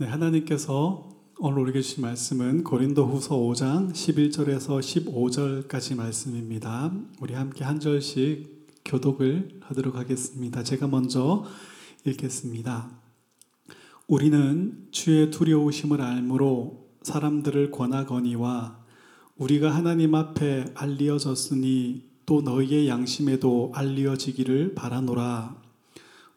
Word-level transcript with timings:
네, 0.00 0.06
하나님께서 0.06 1.10
오늘 1.38 1.58
우리에게 1.58 1.82
주신 1.82 2.00
말씀은 2.00 2.64
고린도 2.64 3.04
후서 3.04 3.36
5장 3.36 3.92
11절에서 3.92 4.80
15절까지 4.80 5.94
말씀입니다. 5.94 6.90
우리 7.20 7.34
함께 7.34 7.64
한 7.64 7.80
절씩 7.80 8.80
교독을 8.86 9.60
하도록 9.60 9.94
하겠습니다. 9.96 10.62
제가 10.62 10.86
먼저 10.86 11.44
읽겠습니다. 12.06 12.88
우리는 14.06 14.88
주의 14.90 15.30
두려우심을 15.30 16.00
알므로 16.00 16.88
사람들을 17.02 17.70
권하거니와 17.70 18.78
우리가 19.36 19.70
하나님 19.70 20.14
앞에 20.14 20.64
알리어졌으니 20.76 22.08
또 22.24 22.40
너희의 22.40 22.88
양심에도 22.88 23.72
알리어지기를 23.74 24.74
바라노라. 24.74 25.60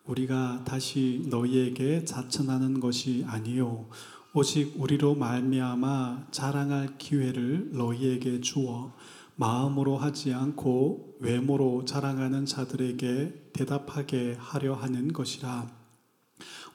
우리가 0.05 0.63
다시 0.65 1.23
너희에게 1.29 2.04
자천하는 2.04 2.79
것이 2.79 3.23
아니요. 3.25 3.88
오직 4.33 4.73
우리로 4.77 5.15
말미암아 5.15 6.28
자랑할 6.32 6.97
기회를 6.97 7.69
너희에게 7.71 8.42
주어 8.42 8.93
마음으로 9.36 9.97
하지 9.97 10.33
않고 10.33 11.18
외모로 11.19 11.86
자랑하는 11.86 12.45
자들에게 12.45 13.51
대답하게 13.54 14.36
하려 14.37 14.73
하는 14.73 15.14
것이라. 15.14 15.71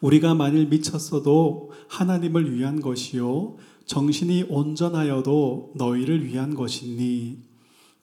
우리가 0.01 0.35
만일 0.35 0.67
미쳤어도 0.69 1.73
하나님을 1.89 2.55
위한 2.55 2.81
것이요. 2.81 3.57
정신이 3.85 4.45
온전하여도 4.49 5.75
너희를 5.77 6.25
위한 6.25 6.55
것이니. 6.55 7.43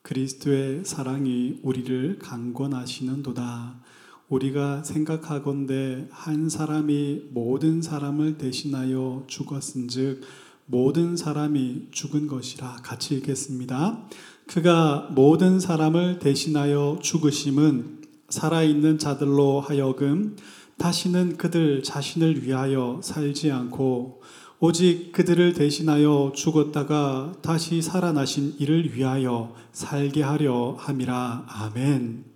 그리스도의 0.02 0.86
사랑이 0.86 1.60
우리를 1.64 2.20
강권하시는도다. 2.20 3.82
우리가 4.30 4.84
생각하건대 4.84 6.08
한 6.10 6.50
사람이 6.50 7.26
모든 7.30 7.82
사람을 7.82 8.38
대신하여 8.38 9.24
죽었은즉 9.28 10.22
모든 10.66 11.16
사람이 11.16 11.90
죽은 11.92 12.28
것이라 12.28 12.78
같이 12.82 13.16
읽겠습니다. 13.16 14.08
그가 14.48 15.10
모든 15.12 15.60
사람을 15.60 16.20
대신하여 16.20 17.00
죽으심은 17.02 18.02
살아있는 18.30 18.98
자들로 18.98 19.62
하여금 19.62 20.36
다시는 20.78 21.38
그들 21.38 21.84
자신을 21.84 22.44
위하여 22.44 23.00
살지 23.04 23.52
않고 23.52 24.22
오직 24.60 25.12
그들을 25.12 25.54
대신하여 25.54 26.32
죽었다가 26.36 27.34
다시 27.42 27.82
살아나신 27.82 28.56
이를 28.58 28.96
위하여 28.96 29.54
살게 29.72 30.24
하려 30.24 30.76
함이라. 30.80 31.46
아멘. 31.48 32.35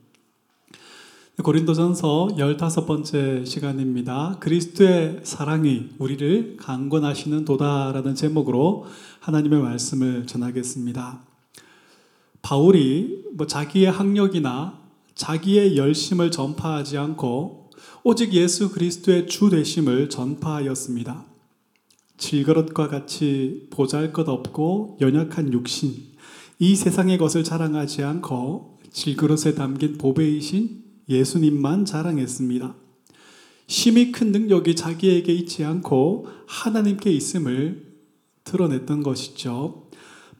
고린도전서 1.43 2.31
15번째 2.37 3.45
시간입니다. 3.45 4.35
그리스도의 4.41 5.21
사랑이 5.23 5.87
우리를 5.97 6.57
강권하시는 6.57 7.45
도다라는 7.45 8.13
제목으로 8.13 8.85
하나님의 9.21 9.61
말씀을 9.61 10.27
전하겠습니다. 10.27 11.21
바울이 12.41 13.23
뭐 13.35 13.47
자기의 13.47 13.89
학력이나 13.89 14.81
자기의 15.15 15.77
열심을 15.77 16.29
전파하지 16.29 16.97
않고 16.97 17.71
오직 18.03 18.33
예수 18.33 18.69
그리스도의 18.71 19.27
주 19.27 19.49
되심을 19.49 20.09
전파하였습니다. 20.09 21.25
질그릇과 22.17 22.89
같이 22.89 23.67
보잘 23.69 24.11
것 24.11 24.27
없고 24.27 24.97
연약한 24.99 25.53
육신, 25.53 25.95
이 26.59 26.75
세상의 26.75 27.17
것을 27.17 27.45
자랑하지 27.45 28.03
않고 28.03 28.79
질그릇에 28.91 29.55
담긴 29.55 29.97
보배이신 29.97 30.88
예수님만 31.09 31.85
자랑했습니다. 31.85 32.75
심히 33.67 34.11
큰 34.11 34.31
능력이 34.31 34.75
자기에게 34.75 35.33
있지 35.33 35.63
않고 35.63 36.27
하나님께 36.47 37.11
있음을 37.11 37.89
드러냈던 38.43 39.03
것이죠. 39.03 39.89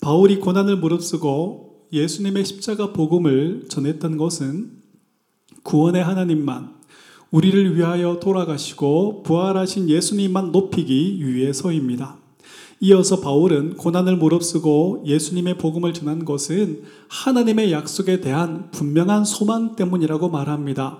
바울이 0.01 0.39
고난을 0.39 0.77
무릅쓰고 0.77 1.87
예수님의 1.91 2.45
십자가 2.45 2.93
복음을 2.93 3.65
전했던 3.69 4.17
것은 4.17 4.79
구원의 5.63 6.03
하나님만 6.03 6.75
우리를 7.31 7.75
위하여 7.75 8.19
돌아가시고 8.19 9.23
부활하신 9.23 9.89
예수님만 9.89 10.51
높이기 10.51 11.25
위해서입니다. 11.25 12.18
이어서 12.81 13.19
바울은 13.19 13.75
고난을 13.75 14.15
무릅쓰고 14.17 15.03
예수님의 15.05 15.57
복음을 15.57 15.93
전한 15.93 16.23
것은 16.23 16.83
하나님의 17.09 17.73
약속에 17.73 18.21
대한 18.21 18.71
분명한 18.71 19.25
소망 19.25 19.75
때문이라고 19.75 20.29
말합니다. 20.29 20.99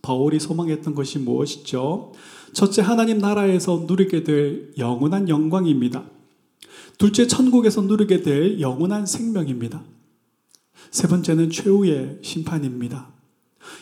바울이 0.00 0.40
소망했던 0.40 0.94
것이 0.94 1.18
무엇이죠? 1.18 2.12
첫째, 2.54 2.80
하나님 2.80 3.18
나라에서 3.18 3.84
누리게 3.86 4.24
될 4.24 4.72
영원한 4.78 5.28
영광입니다. 5.28 6.04
둘째, 6.96 7.26
천국에서 7.26 7.82
누리게 7.82 8.22
될 8.22 8.60
영원한 8.60 9.04
생명입니다. 9.04 9.82
세 10.90 11.06
번째는 11.06 11.50
최후의 11.50 12.20
심판입니다. 12.22 13.12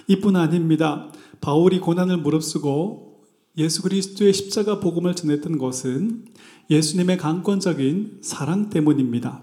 이뿐 0.09 0.34
아닙니다. 0.34 1.12
바울이 1.41 1.78
고난을 1.78 2.16
무릅쓰고 2.19 3.22
예수 3.59 3.82
그리스도의 3.82 4.32
십자가 4.32 4.81
복음을 4.81 5.15
전했던 5.15 5.59
것은 5.59 6.26
예수님의 6.71 7.17
강권적인 7.17 8.19
사랑 8.21 8.71
때문입니다. 8.71 9.43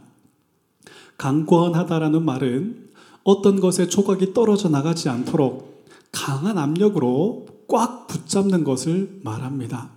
강권하다라는 1.18 2.24
말은 2.24 2.90
어떤 3.24 3.60
것에 3.60 3.88
조각이 3.88 4.34
떨어져 4.34 4.70
나가지 4.70 5.10
않도록 5.10 5.86
강한 6.12 6.58
압력으로 6.58 7.48
꽉 7.68 8.08
붙잡는 8.08 8.64
것을 8.64 9.20
말합니다. 9.24 9.90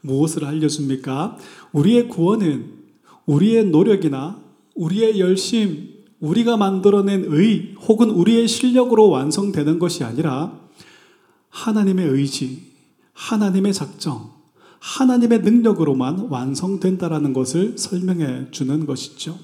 무엇을 0.00 0.44
알려줍니까? 0.44 1.38
우리의 1.72 2.08
구원은 2.08 2.84
우리의 3.26 3.66
노력이나 3.66 4.42
우리의 4.74 5.20
열심, 5.20 5.94
우리가 6.20 6.56
만들어낸 6.56 7.32
의 7.32 7.74
혹은 7.86 8.10
우리의 8.10 8.48
실력으로 8.48 9.08
완성되는 9.08 9.78
것이 9.78 10.04
아니라 10.04 10.58
하나님의 11.48 12.06
의지, 12.08 12.72
하나님의 13.12 13.72
작정, 13.72 14.33
하나님의 14.84 15.40
능력으로만 15.40 16.26
완성된다라는 16.28 17.32
것을 17.32 17.78
설명해 17.78 18.50
주는 18.50 18.84
것이죠. 18.84 19.38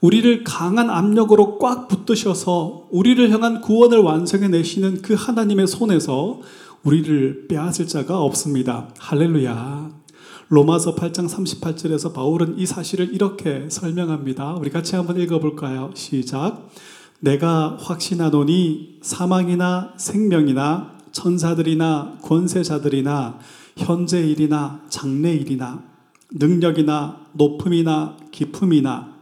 우리를 0.00 0.44
강한 0.44 0.88
압력으로 0.88 1.58
꽉 1.58 1.88
붙드셔서 1.88 2.88
우리를 2.92 3.28
향한 3.30 3.60
구원을 3.60 3.98
완성해 3.98 4.48
내시는 4.48 5.02
그 5.02 5.14
하나님의 5.14 5.66
손에서 5.66 6.40
우리를 6.84 7.48
빼앗을 7.48 7.88
자가 7.88 8.20
없습니다. 8.20 8.88
할렐루야. 8.98 9.90
로마서 10.48 10.94
8장 10.94 11.28
38절에서 11.28 12.12
바울은 12.12 12.58
이 12.58 12.66
사실을 12.66 13.12
이렇게 13.12 13.66
설명합니다. 13.68 14.54
우리 14.54 14.70
같이 14.70 14.94
한번 14.94 15.18
읽어볼까요? 15.18 15.90
시작. 15.94 16.68
내가 17.18 17.78
확신하노니 17.80 18.98
사망이나 19.02 19.94
생명이나 19.96 20.98
천사들이나 21.10 22.18
권세자들이나 22.22 23.38
현재 23.76 24.20
일이나 24.20 24.82
장래 24.88 25.32
일이나 25.34 25.82
능력이나 26.32 27.26
높음이나 27.32 28.16
깊음이나 28.30 29.14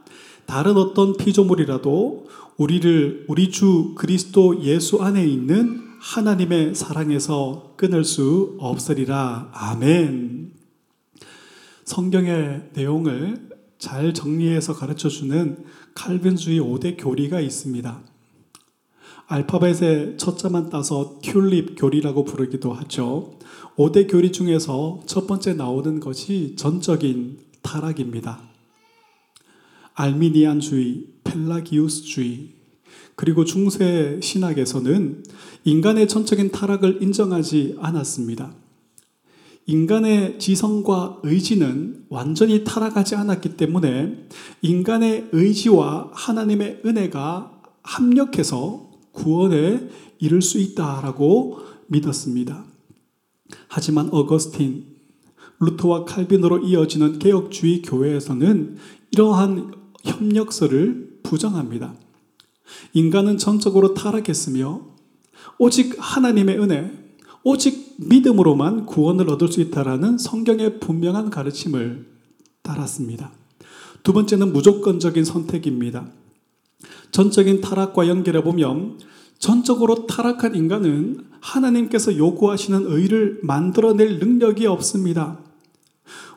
다른 0.47 0.77
어떤 0.77 1.17
피조물이라도 1.17 2.27
우리를 2.57 3.27
우리 3.29 3.51
주 3.51 3.95
그리스도 3.97 4.63
예수 4.63 5.03
안에 5.03 5.27
있는 5.27 5.81
하나님의 6.01 6.75
사랑에서 6.75 7.75
끊을 7.77 8.05
수 8.05 8.57
없으리라. 8.59 9.51
아멘. 9.53 10.53
성경의 11.85 12.71
내용을 12.75 13.49
잘 13.79 14.13
정리해서 14.13 14.75
가르쳐 14.75 15.09
주는 15.09 15.65
칼빈주의 15.95 16.61
5대 16.61 16.97
교리가 16.99 17.41
있습니다. 17.41 18.01
알파벳의 19.27 20.19
첫자만 20.19 20.71
따서 20.71 21.19
튤립 21.23 21.77
교리라고 21.79 22.25
부르기도 22.25 22.73
하죠. 22.73 23.39
5대 23.77 24.11
교리 24.11 24.33
중에서 24.33 25.01
첫 25.07 25.27
번째 25.27 25.55
나오는 25.55 25.99
것이 25.99 26.55
전적인 26.57 27.39
타락입니다. 27.63 28.41
알미니안주의, 29.95 31.07
펠라기우스주의, 31.25 32.51
그리고 33.15 33.45
중세 33.45 34.19
신학에서는 34.23 35.25
인간의 35.65 36.09
전적인 36.09 36.51
타락을 36.51 37.03
인정하지 37.03 37.77
않았습니다. 37.79 38.55
인간의 39.67 40.39
지성과 40.39 41.21
의지는 41.23 42.05
완전히 42.09 42.65
타락하지 42.65 43.15
않았기 43.15 43.57
때문에 43.57 44.27
인간의 44.61 45.29
의지와 45.33 46.11
하나님의 46.13 46.83
은혜가 46.85 47.63
합력해서 47.83 48.91
구원에 49.13 49.89
이를 50.19 50.43
수 50.43 50.59
있다라고 50.59 51.61
믿었습니다. 51.87 52.72
하지만 53.69 54.09
어거스틴, 54.11 54.87
루터와 55.61 56.05
칼빈으로 56.05 56.59
이어지는 56.59 57.19
개혁주의 57.19 57.83
교회에서는 57.83 58.77
이러한 59.13 59.75
협력서를 60.05 61.21
부정합니다. 61.23 61.95
인간은 62.95 63.39
전적으로 63.39 63.95
타락했으며 63.95 64.81
오직 65.59 65.95
하나님의 65.99 66.59
은혜, 66.59 66.91
오직 67.45 67.97
믿음으로만 67.99 68.87
구원을 68.87 69.29
얻을 69.31 69.49
수 69.49 69.61
있다라는 69.61 70.19
성경의 70.19 70.81
분명한 70.81 71.31
가르침을 71.31 72.07
따랐습니다. 72.63 73.33
두 74.03 74.13
번째는 74.13 74.53
무조건적인 74.53 75.25
선택입니다. 75.25 76.09
전적인 77.13 77.61
타락과 77.61 78.09
연결해 78.09 78.43
보면 78.43 78.99
전적으로 79.43 80.07
타락한 80.07 80.55
인간은 80.55 81.25
하나님께서 81.41 82.17
요구하시는 82.17 82.87
의를 82.87 83.41
만들어낼 83.43 84.21
능력이 84.21 84.67
없습니다. 84.67 85.41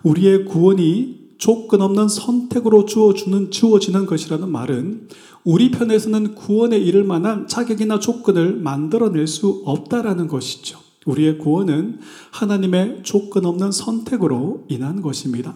우리의 0.02 0.46
구원이 0.46 1.36
조건 1.38 1.84
없는 1.84 2.07
선택으로 2.07 2.86
주어주는, 2.86 3.52
주어지는 3.52 4.07
것이라는 4.07 4.50
말은 4.50 5.10
우리 5.44 5.69
편에서는 5.69 6.34
구원에 6.34 6.80
이를 6.80 7.04
만한 7.04 7.48
자격이나 7.48 8.00
조건을 8.00 8.56
만들어낼 8.56 9.28
수 9.28 9.62
없다라는 9.66 10.28
것이죠. 10.28 10.80
우리의 11.06 11.38
구원은 11.38 12.00
하나님의 12.31 13.02
조건 13.04 13.46
없는 13.46 13.72
선택으로 13.72 14.66
인한 14.68 15.04
것입니다. 15.04 15.56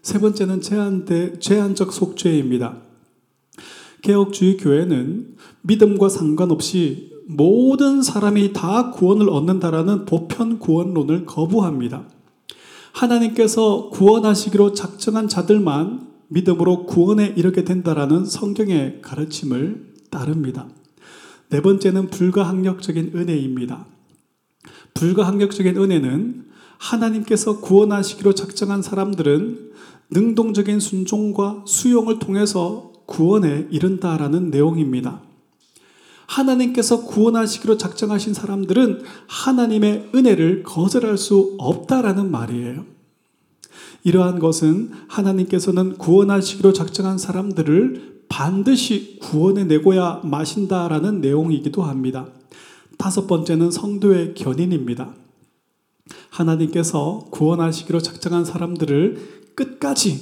세 0.00 0.20
번째는 0.20 0.60
제한대, 0.60 1.40
제한적 1.40 1.92
속죄입니다. 1.92 2.85
개혁주의 4.06 4.56
교회는 4.56 5.34
믿음과 5.62 6.08
상관없이 6.08 7.10
모든 7.26 8.02
사람이 8.02 8.52
다 8.52 8.92
구원을 8.92 9.28
얻는다라는 9.28 10.04
보편 10.04 10.60
구원론을 10.60 11.26
거부합니다. 11.26 12.08
하나님께서 12.92 13.90
구원하시기로 13.90 14.74
작정한 14.74 15.26
자들만 15.26 16.06
믿음으로 16.28 16.86
구원에 16.86 17.34
이르게 17.36 17.64
된다라는 17.64 18.24
성경의 18.24 19.00
가르침을 19.02 19.94
따릅니다. 20.10 20.68
네 21.48 21.60
번째는 21.60 22.10
불가항력적인 22.10 23.10
은혜입니다. 23.12 23.86
불가항력적인 24.94 25.76
은혜는 25.76 26.46
하나님께서 26.78 27.60
구원하시기로 27.60 28.34
작정한 28.34 28.82
사람들은 28.82 29.72
능동적인 30.10 30.78
순종과 30.78 31.64
수용을 31.66 32.20
통해서 32.20 32.95
구원에 33.06 33.66
이른다라는 33.70 34.50
내용입니다. 34.50 35.22
하나님께서 36.26 37.04
구원하시기로 37.04 37.78
작정하신 37.78 38.34
사람들은 38.34 39.02
하나님의 39.28 40.10
은혜를 40.14 40.64
거절할 40.64 41.16
수 41.18 41.54
없다라는 41.58 42.30
말이에요. 42.30 42.84
이러한 44.02 44.38
것은 44.38 44.90
하나님께서는 45.08 45.98
구원하시기로 45.98 46.72
작정한 46.72 47.18
사람들을 47.18 48.24
반드시 48.28 49.18
구원해 49.20 49.64
내고야 49.64 50.20
마신다라는 50.24 51.20
내용이기도 51.20 51.82
합니다. 51.82 52.26
다섯 52.98 53.26
번째는 53.26 53.70
성도의 53.70 54.34
견인입니다. 54.34 55.14
하나님께서 56.30 57.26
구원하시기로 57.30 58.00
작정한 58.00 58.44
사람들을 58.44 59.52
끝까지 59.54 60.20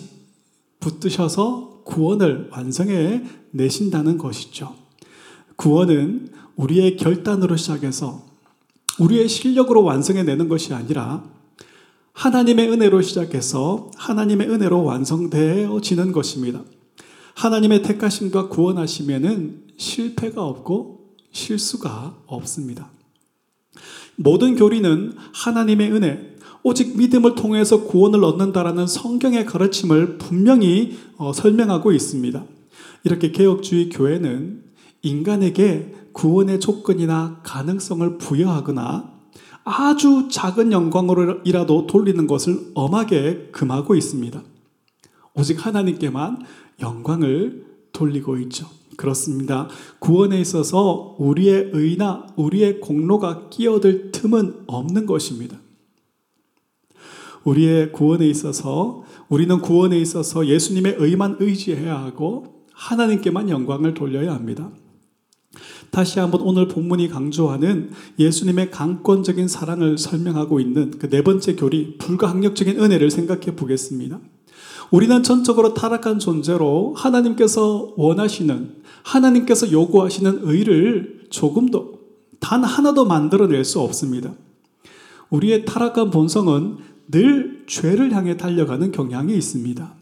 붙드셔서 0.80 1.73
구원을 1.84 2.48
완성해 2.50 3.22
내신다는 3.50 4.18
것이죠. 4.18 4.74
구원은 5.56 6.30
우리의 6.56 6.96
결단으로 6.96 7.56
시작해서 7.56 8.24
우리의 8.98 9.28
실력으로 9.28 9.82
완성해 9.82 10.22
내는 10.22 10.48
것이 10.48 10.72
아니라 10.72 11.24
하나님의 12.12 12.70
은혜로 12.70 13.02
시작해서 13.02 13.90
하나님의 13.96 14.48
은혜로 14.48 14.84
완성되어지는 14.84 16.12
것입니다. 16.12 16.62
하나님의 17.34 17.82
택하심과 17.82 18.48
구원하시면은 18.48 19.64
실패가 19.76 20.44
없고 20.44 21.16
실수가 21.32 22.22
없습니다. 22.26 22.90
모든 24.16 24.54
교리는 24.54 25.12
하나님의 25.32 25.92
은혜, 25.92 26.33
오직 26.66 26.96
믿음을 26.96 27.34
통해서 27.34 27.84
구원을 27.84 28.24
얻는다라는 28.24 28.86
성경의 28.86 29.44
가르침을 29.44 30.16
분명히 30.16 30.96
어, 31.18 31.34
설명하고 31.34 31.92
있습니다. 31.92 32.42
이렇게 33.04 33.30
개혁주의 33.32 33.90
교회는 33.90 34.62
인간에게 35.02 35.94
구원의 36.12 36.60
조건이나 36.60 37.40
가능성을 37.42 38.16
부여하거나 38.16 39.12
아주 39.64 40.28
작은 40.30 40.72
영광으로라도 40.72 41.86
돌리는 41.86 42.26
것을 42.26 42.58
엄하게 42.74 43.50
금하고 43.52 43.94
있습니다. 43.94 44.42
오직 45.34 45.66
하나님께만 45.66 46.44
영광을 46.80 47.66
돌리고 47.92 48.38
있죠. 48.38 48.66
그렇습니다. 48.96 49.68
구원에 49.98 50.40
있어서 50.40 51.14
우리의 51.18 51.70
의나 51.74 52.26
우리의 52.36 52.80
공로가 52.80 53.50
끼어들 53.50 54.12
틈은 54.12 54.62
없는 54.66 55.04
것입니다. 55.04 55.58
우리의 57.44 57.92
구원에 57.92 58.26
있어서 58.26 59.04
우리는 59.28 59.60
구원에 59.60 59.98
있어서 59.98 60.46
예수님의 60.46 60.96
의만 60.98 61.36
의지해야 61.40 61.98
하고 62.02 62.64
하나님께만 62.72 63.50
영광을 63.50 63.94
돌려야 63.94 64.34
합니다. 64.34 64.70
다시 65.90 66.18
한번 66.18 66.40
오늘 66.40 66.66
본문이 66.66 67.08
강조하는 67.08 67.90
예수님의 68.18 68.72
강권적인 68.72 69.46
사랑을 69.46 69.96
설명하고 69.96 70.58
있는 70.58 70.90
그 70.98 71.08
네 71.08 71.22
번째 71.22 71.54
교리, 71.54 71.96
불가항력적인 71.98 72.80
은혜를 72.80 73.12
생각해 73.12 73.54
보겠습니다. 73.54 74.18
우리는 74.90 75.22
전적으로 75.22 75.74
타락한 75.74 76.18
존재로 76.18 76.94
하나님께서 76.96 77.94
원하시는, 77.96 78.82
하나님께서 79.04 79.70
요구하시는 79.70 80.40
의를 80.42 81.26
조금도, 81.30 82.00
단 82.40 82.64
하나도 82.64 83.04
만들어낼 83.04 83.64
수 83.64 83.80
없습니다. 83.80 84.34
우리의 85.30 85.64
타락한 85.64 86.10
본성은 86.10 86.78
늘 87.10 87.64
죄를 87.66 88.12
향해 88.12 88.36
달려가는 88.36 88.92
경향이 88.92 89.34
있습니다. 89.34 89.94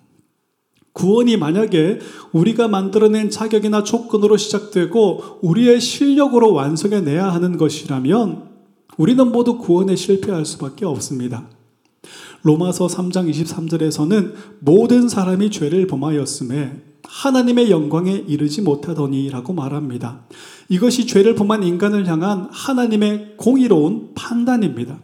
구원이 0.92 1.36
만약에 1.38 2.00
우리가 2.32 2.68
만들어낸 2.68 3.30
자격이나 3.30 3.82
조건으로 3.82 4.36
시작되고 4.36 5.38
우리의 5.42 5.80
실력으로 5.80 6.52
완성해내야 6.52 7.32
하는 7.32 7.56
것이라면 7.56 8.50
우리는 8.98 9.32
모두 9.32 9.56
구원에 9.56 9.96
실패할 9.96 10.44
수밖에 10.44 10.84
없습니다. 10.84 11.48
로마서 12.42 12.88
3장 12.88 13.30
23절에서는 13.30 14.34
모든 14.58 15.08
사람이 15.08 15.50
죄를 15.50 15.86
범하였음에 15.86 16.82
하나님의 17.04 17.70
영광에 17.70 18.24
이르지 18.26 18.62
못하더니라고 18.62 19.52
말합니다. 19.52 20.24
이것이 20.68 21.06
죄를 21.06 21.34
범한 21.34 21.62
인간을 21.62 22.06
향한 22.06 22.48
하나님의 22.50 23.34
공의로운 23.36 24.10
판단입니다. 24.14 24.98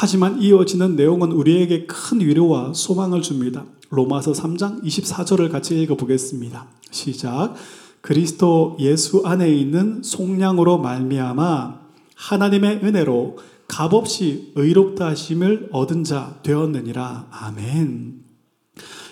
하지만 0.00 0.40
이어지는 0.40 0.96
내용은 0.96 1.30
우리에게 1.30 1.84
큰 1.84 2.20
위로와 2.20 2.72
소망을 2.72 3.20
줍니다. 3.20 3.66
로마서 3.90 4.32
3장 4.32 4.82
24절을 4.82 5.52
같이 5.52 5.78
읽어보겠습니다. 5.82 6.68
시작. 6.90 7.54
그리스도 8.00 8.78
예수 8.80 9.20
안에 9.26 9.52
있는 9.52 10.02
속량으로 10.02 10.78
말미암아 10.78 11.80
하나님의 12.14 12.80
은혜로 12.82 13.36
값없이 13.68 14.52
의롭다 14.54 15.08
하심을 15.08 15.68
얻은 15.70 16.04
자 16.04 16.38
되었느니라. 16.44 17.26
아멘. 17.30 18.22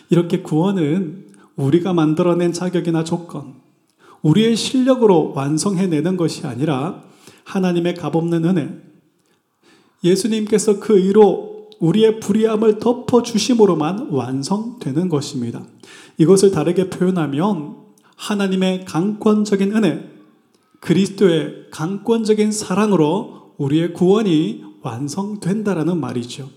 이렇게 0.09 0.40
구원은 0.40 1.26
우리가 1.57 1.92
만들어낸 1.92 2.54
자격이나 2.54 3.04
조건, 3.04 3.57
우리의 4.23 4.57
실력으로 4.57 5.35
완성해내는 5.37 6.16
것이 6.16 6.47
아니라 6.47 7.02
하나님의 7.45 7.95
값없는 7.95 8.47
은혜, 8.47 8.88
예수님께서 10.05 10.81
그 10.81 10.99
의로 10.99 11.69
우리의 11.81 12.21
불의함을 12.21 12.78
덮어 12.78 13.23
주심으로만 13.23 14.09
완성되는 14.11 15.09
것입니다. 15.09 15.64
이것을 16.17 16.50
다르게 16.50 16.90
표현하면 16.90 17.76
하나님의 18.17 18.85
강권적인 18.85 19.76
은혜, 19.76 20.11
그리스도의 20.81 21.67
강권적인 21.71 22.52
사랑으로 22.52 23.55
우리의 23.59 23.93
구원이 23.93 24.64
완성된다라는 24.83 26.00
말이죠. 26.00 26.50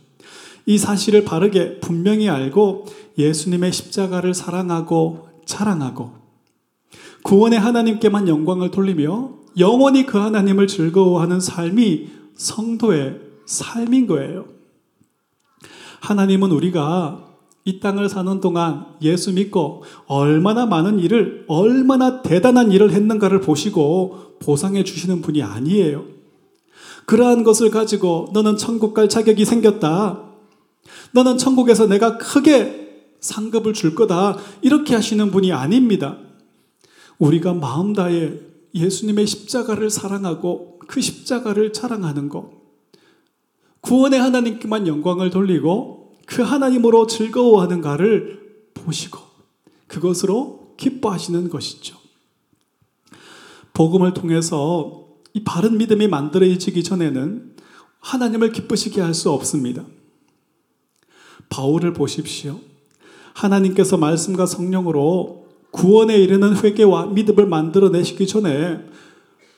이 0.65 0.77
사실을 0.77 1.25
바르게 1.25 1.79
분명히 1.79 2.29
알고 2.29 2.85
예수님의 3.17 3.73
십자가를 3.73 4.33
사랑하고 4.33 5.27
자랑하고 5.45 6.11
구원의 7.23 7.59
하나님께만 7.59 8.27
영광을 8.27 8.71
돌리며 8.71 9.31
영원히 9.57 10.05
그 10.05 10.17
하나님을 10.17 10.67
즐거워하는 10.67 11.39
삶이 11.39 12.09
성도의 12.35 13.30
삶인 13.45 14.07
거예요. 14.07 14.45
하나님은 16.01 16.51
우리가 16.51 17.27
이 17.63 17.79
땅을 17.79 18.09
사는 18.09 18.41
동안 18.41 18.85
예수 19.01 19.33
믿고 19.33 19.83
얼마나 20.07 20.65
많은 20.65 20.99
일을, 20.99 21.45
얼마나 21.47 22.21
대단한 22.21 22.71
일을 22.71 22.91
했는가를 22.91 23.41
보시고 23.41 24.37
보상해 24.39 24.83
주시는 24.83 25.21
분이 25.21 25.43
아니에요. 25.43 26.05
그러한 27.05 27.43
것을 27.43 27.69
가지고 27.69 28.29
너는 28.33 28.57
천국 28.57 28.93
갈 28.93 29.09
자격이 29.09 29.45
생겼다. 29.45 30.23
너는 31.13 31.37
천국에서 31.37 31.87
내가 31.87 32.17
크게 32.17 32.81
상급을 33.19 33.73
줄 33.73 33.93
거다. 33.93 34.37
이렇게 34.61 34.95
하시는 34.95 35.29
분이 35.29 35.51
아닙니다. 35.51 36.17
우리가 37.19 37.53
마음 37.53 37.93
다해 37.93 38.39
예수님의 38.73 39.27
십자가를 39.27 39.89
사랑하고 39.89 40.79
그 40.87 41.01
십자가를 41.01 41.73
자랑하는 41.73 42.29
것. 42.29 42.60
구원의 43.81 44.19
하나님께만 44.19 44.87
영광을 44.87 45.29
돌리고 45.29 46.13
그 46.25 46.41
하나님으로 46.41 47.07
즐거워하는가를 47.07 48.69
보시고 48.73 49.19
그것으로 49.87 50.73
기뻐하시는 50.77 51.49
것이죠. 51.49 51.97
복음을 53.73 54.13
통해서 54.13 55.07
이 55.33 55.43
바른 55.43 55.77
믿음이 55.77 56.07
만들어지기 56.07 56.83
전에는 56.83 57.55
하나님을 57.99 58.51
기쁘시게 58.51 59.01
할 59.01 59.13
수 59.13 59.31
없습니다. 59.31 59.85
바울을 61.49 61.93
보십시오. 61.93 62.59
하나님께서 63.33 63.97
말씀과 63.97 64.45
성령으로 64.45 65.47
구원에 65.71 66.17
이르는 66.17 66.57
회개와 66.57 67.07
믿음을 67.07 67.45
만들어내시기 67.45 68.27
전에 68.27 68.85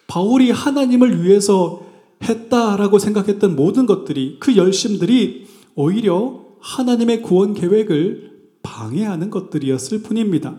바울이 0.08 0.52
하나님을 0.52 1.24
위해서 1.24 1.86
했다라고 2.24 3.00
생각했던 3.00 3.56
모든 3.56 3.86
것들이 3.86 4.38
그 4.40 4.56
열심들이 4.56 5.48
오히려 5.76 6.46
하나님의 6.60 7.22
구원 7.22 7.54
계획을 7.54 8.32
방해하는 8.64 9.30
것들이었을 9.30 10.02
뿐입니다. 10.02 10.58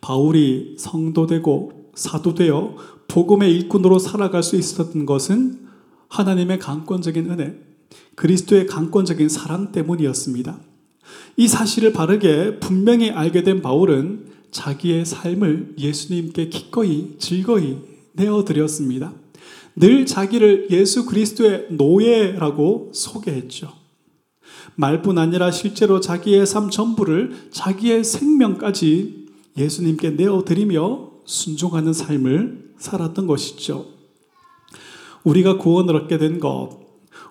바울이 0.00 0.74
성도되고 0.78 1.90
사도되어 1.94 2.76
복음의 3.08 3.54
일꾼으로 3.54 3.98
살아갈 3.98 4.42
수 4.42 4.56
있었던 4.56 5.06
것은 5.06 5.60
하나님의 6.08 6.58
강권적인 6.58 7.30
은혜, 7.30 7.58
그리스도의 8.16 8.66
강권적인 8.66 9.28
사랑 9.28 9.70
때문이었습니다. 9.72 10.58
이 11.36 11.48
사실을 11.48 11.92
바르게 11.92 12.58
분명히 12.58 13.10
알게 13.10 13.42
된 13.42 13.62
바울은 13.62 14.26
자기의 14.50 15.06
삶을 15.06 15.76
예수님께 15.78 16.48
기꺼이 16.48 17.16
즐거이 17.18 17.78
내어드렸습니다. 18.12 19.14
늘 19.76 20.06
자기를 20.06 20.68
예수 20.70 21.06
그리스도의 21.06 21.68
노예라고 21.70 22.90
소개했죠. 22.94 23.72
말뿐 24.74 25.18
아니라 25.18 25.50
실제로 25.50 26.00
자기의 26.00 26.46
삶 26.46 26.70
전부를 26.70 27.48
자기의 27.50 28.04
생명까지 28.04 29.26
예수님께 29.56 30.10
내어드리며 30.10 31.10
순종하는 31.24 31.92
삶을 31.92 32.72
살았던 32.78 33.26
것이죠. 33.26 33.86
우리가 35.24 35.58
구원을 35.58 35.94
얻게 35.96 36.18
된 36.18 36.40
것, 36.40 36.80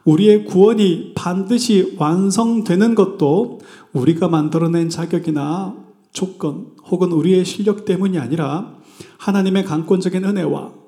우리의 0.06 0.46
구원이 0.46 1.14
반드시 1.16 1.96
완성되는 1.98 2.96
것도 2.96 3.60
우리가 3.94 4.28
만들어낸 4.28 4.90
자격이나 4.90 5.76
조건 6.12 6.72
혹은 6.90 7.12
우리의 7.12 7.46
실력 7.46 7.86
때문이 7.86 8.18
아니라 8.18 8.76
하나님의 9.18 9.66
강권적인 9.66 10.24
은혜와 10.24 10.81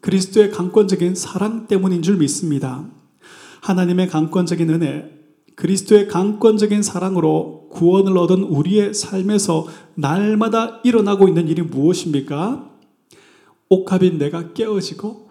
그리스도의 0.00 0.50
강권적인 0.50 1.14
사랑 1.14 1.66
때문인 1.66 2.02
줄 2.02 2.16
믿습니다. 2.16 2.88
하나님의 3.60 4.08
강권적인 4.08 4.70
은혜, 4.70 5.20
그리스도의 5.54 6.08
강권적인 6.08 6.82
사랑으로 6.82 7.68
구원을 7.70 8.16
얻은 8.16 8.42
우리의 8.44 8.94
삶에서 8.94 9.66
날마다 9.94 10.80
일어나고 10.84 11.28
있는 11.28 11.48
일이 11.48 11.62
무엇입니까? 11.62 12.70
옥합인 13.68 14.18
내가 14.18 14.52
깨어지고 14.52 15.30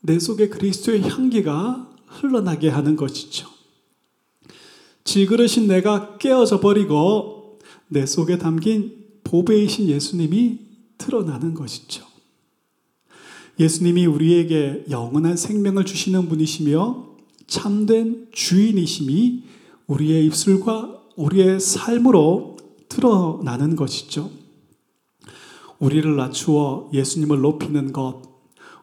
내 0.00 0.18
속에 0.18 0.48
그리스도의 0.48 1.02
향기가 1.02 1.90
흘러나게 2.06 2.68
하는 2.68 2.96
것이죠. 2.96 3.48
질그릇인 5.04 5.66
내가 5.66 6.18
깨어져 6.18 6.60
버리고 6.60 7.58
내 7.88 8.06
속에 8.06 8.38
담긴 8.38 8.96
보배이신 9.24 9.88
예수님이 9.88 10.60
드러나는 10.98 11.54
것이죠. 11.54 12.11
예수님이 13.58 14.06
우리에게 14.06 14.84
영원한 14.90 15.36
생명을 15.36 15.84
주시는 15.84 16.28
분이시며 16.28 17.12
참된 17.46 18.28
주인이심이 18.32 19.44
우리의 19.86 20.26
입술과 20.26 21.02
우리의 21.16 21.60
삶으로 21.60 22.56
드러나는 22.88 23.76
것이죠. 23.76 24.30
우리를 25.78 26.16
낮추어 26.16 26.90
예수님을 26.92 27.40
높이는 27.40 27.92
것, 27.92 28.22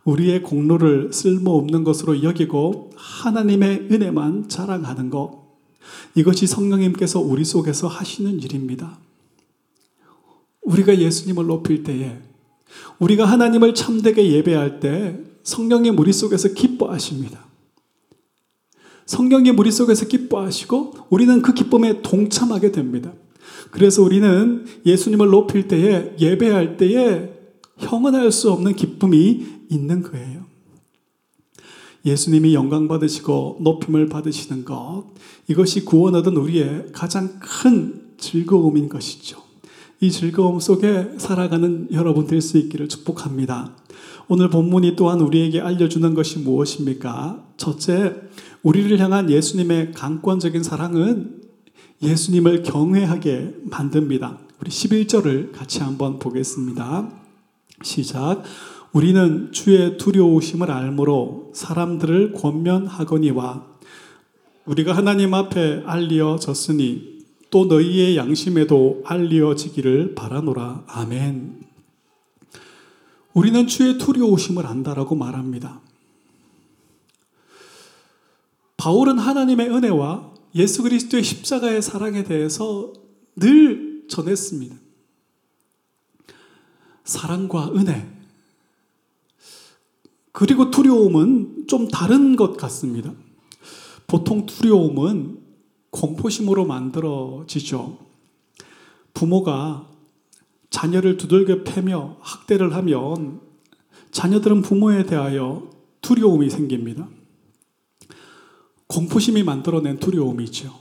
우리의 0.03 0.43
공로를 0.43 1.13
쓸모없는 1.13 1.83
것으로 1.83 2.23
여기고 2.23 2.91
하나님의 2.95 3.87
은혜만 3.91 4.49
자랑하는 4.49 5.09
것, 5.09 5.47
이것이 6.15 6.45
성령님께서 6.45 7.19
우리 7.19 7.45
속에서 7.45 7.87
하시는 7.87 8.39
일입니다. 8.39 8.99
우리가 10.61 10.99
예수님을 10.99 11.47
높일 11.47 11.83
때에, 11.83 12.19
우리가 12.99 13.25
하나님을 13.25 13.73
참되게 13.73 14.31
예배할 14.31 14.79
때 14.79 15.19
성령님 15.43 15.97
우리 15.97 16.13
속에서 16.13 16.49
기뻐하십니다. 16.49 17.45
성령님 19.05 19.57
우리 19.57 19.71
속에서 19.71 20.05
기뻐하시고 20.07 20.93
우리는 21.09 21.41
그 21.41 21.53
기쁨에 21.53 22.01
동참하게 22.01 22.71
됩니다. 22.71 23.11
그래서 23.71 24.03
우리는 24.03 24.65
예수님을 24.85 25.29
높일 25.29 25.67
때에 25.67 26.15
예배할 26.19 26.77
때에 26.77 27.33
형언할 27.77 28.31
수 28.31 28.51
없는 28.51 28.75
기쁨이 28.75 29.45
있는 29.69 30.03
거예요. 30.03 30.45
예수님이 32.05 32.53
영광 32.53 32.87
받으시고 32.87 33.57
높임을 33.61 34.07
받으시는 34.07 34.63
것, 34.63 35.05
이것이 35.47 35.85
구원 35.85 36.15
얻은 36.15 36.37
우리의 36.37 36.87
가장 36.93 37.39
큰 37.39 38.13
즐거움인 38.17 38.89
것이죠. 38.89 39.48
이 40.01 40.11
즐거움 40.11 40.61
속에 40.61 41.15
살아가는 41.17 41.89
여러분 41.91 42.25
될 42.25 42.41
수 42.41 42.57
있기를 42.57 42.87
축복합니다. 42.87 43.75
오늘 44.29 44.49
본문이 44.49 44.95
또한 44.95 45.19
우리에게 45.19 45.59
알려주는 45.59 46.13
것이 46.13 46.39
무엇입니까? 46.39 47.43
첫째, 47.57 48.15
우리를 48.63 48.97
향한 48.99 49.29
예수님의 49.29 49.91
강권적인 49.91 50.63
사랑은 50.63 51.41
예수님을 52.01 52.63
경외하게 52.63 53.55
만듭니다. 53.65 54.37
우리 54.61 54.69
11절을 54.69 55.51
같이 55.51 55.79
한번 55.81 56.17
보겠습니다. 56.17 57.11
시작. 57.83 58.43
우리는 58.93 59.51
주의 59.51 59.97
두려우심을 59.97 60.71
알므로 60.71 61.51
사람들을 61.53 62.33
권면하거니와 62.33 63.65
우리가 64.65 64.95
하나님 64.95 65.33
앞에 65.33 65.83
알리어졌으니 65.85 67.08
또 67.49 67.65
너희의 67.65 68.15
양심에도 68.17 69.01
알리어지기를 69.05 70.15
바라노라. 70.15 70.85
아멘. 70.87 71.63
우리는 73.33 73.67
주의 73.67 73.97
두려우심을 73.97 74.65
안다라고 74.65 75.15
말합니다. 75.15 75.81
바울은 78.77 79.17
하나님의 79.17 79.69
은혜와 79.69 80.33
예수 80.55 80.83
그리스도의 80.83 81.23
십자가의 81.23 81.81
사랑에 81.81 82.23
대해서 82.23 82.93
늘 83.35 84.05
전했습니다. 84.09 84.75
사랑과 87.03 87.71
은혜, 87.73 88.07
그리고 90.31 90.71
두려움은 90.71 91.65
좀 91.67 91.87
다른 91.87 92.35
것 92.35 92.55
같습니다. 92.55 93.13
보통 94.07 94.45
두려움은 94.45 95.38
공포심으로 95.99 96.65
만들어지죠. 96.65 97.97
부모가 99.13 99.85
자녀를 100.69 101.17
두들겨 101.17 101.63
패며 101.63 102.15
학대를 102.21 102.73
하면 102.75 103.41
자녀들은 104.11 104.61
부모에 104.61 105.05
대하여 105.05 105.69
두려움이 106.01 106.49
생깁니다. 106.49 107.09
공포심이 108.87 109.43
만들어낸 109.43 109.99
두려움이죠. 109.99 110.73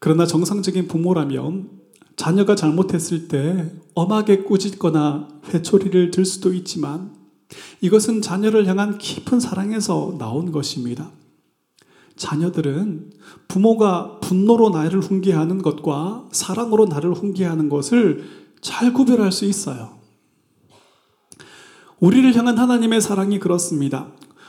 그러나 0.00 0.26
정상적인 0.26 0.88
부모라면 0.88 1.70
자녀가 2.16 2.56
잘못했을 2.56 3.28
때 3.28 3.70
엄하게 3.94 4.38
꾸짖거나 4.42 5.28
회초리를 5.54 6.10
들 6.10 6.24
수도 6.24 6.52
있지만 6.52 7.14
이것은 7.80 8.20
자녀를 8.20 8.66
향한 8.66 8.98
깊은 8.98 9.38
사랑에서 9.38 10.16
나온 10.18 10.50
것입니다. 10.50 11.12
자녀들은 12.16 13.12
부모가 13.48 14.18
분노로 14.20 14.70
나를 14.70 15.00
훈계하는 15.00 15.62
것과 15.62 16.28
사랑으로 16.32 16.86
나를 16.86 17.12
훈계하는 17.12 17.68
것을 17.68 18.24
잘 18.60 18.92
구별할 18.92 19.32
수 19.32 19.44
있어요. 19.44 19.98
우리를 22.00 22.34
향한 22.36 22.58
하나님의 22.58 23.00
사랑이 23.00 23.38
그렇습니다. 23.38 24.08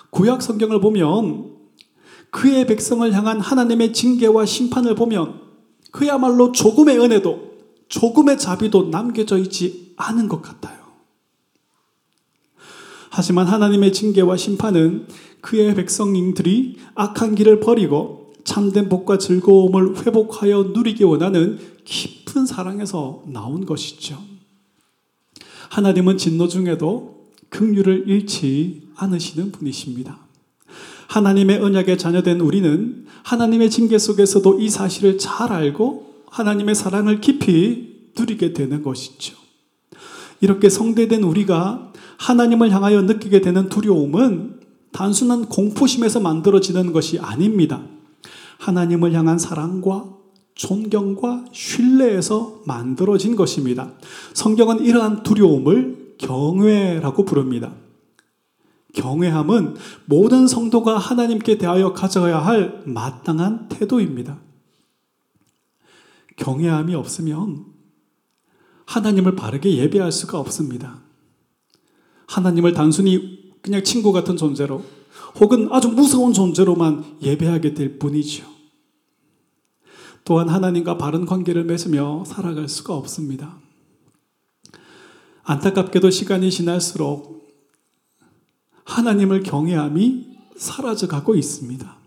구약 0.09 0.41
성경을 0.41 0.79
보면 0.81 1.53
그의 2.31 2.65
백성을 2.65 3.11
향한 3.13 3.39
하나님의 3.39 3.93
징계와 3.93 4.45
심판을 4.45 4.95
보면 4.95 5.41
그야말로 5.91 6.51
조금의 6.51 6.99
은혜도 6.99 7.53
조금의 7.87 8.39
자비도 8.39 8.89
남겨져 8.89 9.37
있지 9.37 9.93
않은 9.97 10.27
것 10.27 10.41
같아요. 10.41 10.82
하지만 13.15 13.45
하나님의 13.45 13.93
징계와 13.93 14.37
심판은 14.37 15.05
그의 15.39 15.75
백성들이 15.75 16.77
악한 16.95 17.35
길을 17.35 17.59
버리고 17.59 18.33
참된 18.43 18.89
복과 18.89 19.19
즐거움을 19.19 20.03
회복하여 20.03 20.71
누리기 20.73 21.03
원하는 21.03 21.59
깊은 21.85 22.47
사랑에서 22.47 23.21
나온 23.27 23.67
것이죠. 23.67 24.19
하나님은 25.69 26.17
진노 26.17 26.47
중에도 26.47 27.27
긍휼을 27.49 28.09
잃지 28.09 28.89
않으시는 28.95 29.51
분이십니다. 29.51 30.17
하나님의 31.05 31.59
언약에 31.59 31.97
자녀된 31.97 32.39
우리는 32.39 33.05
하나님의 33.21 33.69
징계 33.69 33.99
속에서도 33.99 34.59
이 34.59 34.69
사실을 34.69 35.19
잘 35.19 35.53
알고 35.53 36.23
하나님의 36.31 36.73
사랑을 36.73 37.21
깊이 37.21 38.09
누리게 38.17 38.53
되는 38.53 38.81
것이죠. 38.81 39.35
이렇게 40.41 40.67
성대된 40.67 41.21
우리가 41.21 41.92
하나님을 42.17 42.71
향하여 42.71 43.01
느끼게 43.01 43.41
되는 43.41 43.69
두려움은 43.69 44.61
단순한 44.91 45.47
공포심에서 45.47 46.19
만들어지는 46.19 46.93
것이 46.93 47.19
아닙니다. 47.19 47.81
하나님을 48.59 49.13
향한 49.13 49.37
사랑과 49.39 50.13
존경과 50.55 51.45
신뢰에서 51.51 52.61
만들어진 52.65 53.35
것입니다. 53.35 53.91
성경은 54.33 54.85
이러한 54.85 55.23
두려움을 55.23 56.15
경외라고 56.19 57.25
부릅니다. 57.25 57.73
경외함은 58.93 59.75
모든 60.05 60.47
성도가 60.47 60.97
하나님께 60.97 61.57
대하여 61.57 61.93
가져야 61.93 62.37
할 62.37 62.83
마땅한 62.85 63.69
태도입니다. 63.69 64.37
경외함이 66.37 66.93
없으면 66.93 67.65
하나님을 68.85 69.35
바르게 69.35 69.75
예배할 69.77 70.11
수가 70.11 70.39
없습니다. 70.39 71.02
하나님을 72.27 72.73
단순히 72.73 73.51
그냥 73.61 73.83
친구 73.83 74.11
같은 74.11 74.37
존재로 74.37 74.83
혹은 75.39 75.69
아주 75.71 75.89
무서운 75.89 76.33
존재로만 76.33 77.17
예배하게 77.21 77.73
될 77.73 77.97
뿐이죠. 77.97 78.45
또한 80.25 80.47
하나님과 80.49 80.97
바른 80.97 81.25
관계를 81.25 81.65
맺으며 81.65 82.23
살아갈 82.25 82.69
수가 82.69 82.95
없습니다. 82.95 83.57
안타깝게도 85.43 86.09
시간이 86.09 86.49
지날수록 86.49 87.33
하나님을 88.85 89.43
경외함이 89.43 90.27
사라져 90.55 91.07
가고 91.07 91.35
있습니다. 91.35 91.97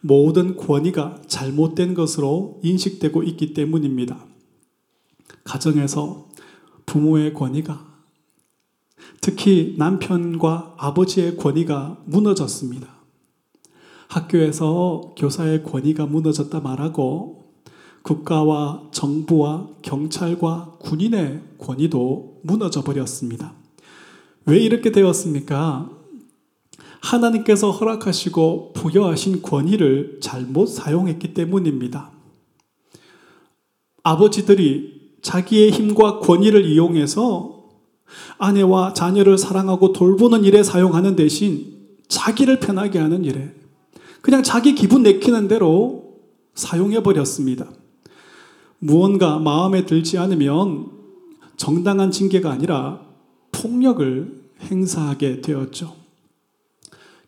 모든 0.00 0.56
권위가 0.56 1.22
잘못된 1.28 1.94
것으로 1.94 2.60
인식되고 2.62 3.22
있기 3.22 3.54
때문입니다. 3.54 4.26
가정에서 5.44 6.28
부모의 6.86 7.32
권위가 7.34 7.91
특히 9.22 9.76
남편과 9.78 10.74
아버지의 10.78 11.36
권위가 11.36 12.02
무너졌습니다. 12.06 12.88
학교에서 14.08 15.14
교사의 15.16 15.62
권위가 15.62 16.06
무너졌다 16.06 16.58
말하고 16.60 17.44
국가와 18.02 18.88
정부와 18.90 19.68
경찰과 19.82 20.76
군인의 20.80 21.40
권위도 21.58 22.40
무너져 22.42 22.82
버렸습니다. 22.82 23.54
왜 24.44 24.58
이렇게 24.58 24.90
되었습니까? 24.90 25.88
하나님께서 27.00 27.70
허락하시고 27.70 28.72
부여하신 28.72 29.42
권위를 29.42 30.18
잘못 30.20 30.66
사용했기 30.66 31.32
때문입니다. 31.32 32.10
아버지들이 34.02 35.12
자기의 35.22 35.70
힘과 35.70 36.18
권위를 36.18 36.66
이용해서 36.66 37.51
아내와 38.38 38.92
자녀를 38.92 39.38
사랑하고 39.38 39.92
돌보는 39.92 40.44
일에 40.44 40.62
사용하는 40.62 41.16
대신 41.16 41.78
자기를 42.08 42.60
편하게 42.60 42.98
하는 42.98 43.24
일에 43.24 43.54
그냥 44.20 44.42
자기 44.42 44.74
기분 44.74 45.02
내키는 45.02 45.48
대로 45.48 46.18
사용해 46.54 47.02
버렸습니다. 47.02 47.66
무언가 48.78 49.38
마음에 49.38 49.86
들지 49.86 50.18
않으면 50.18 50.90
정당한 51.56 52.10
징계가 52.10 52.50
아니라 52.50 53.00
폭력을 53.52 54.42
행사하게 54.62 55.40
되었죠. 55.40 55.94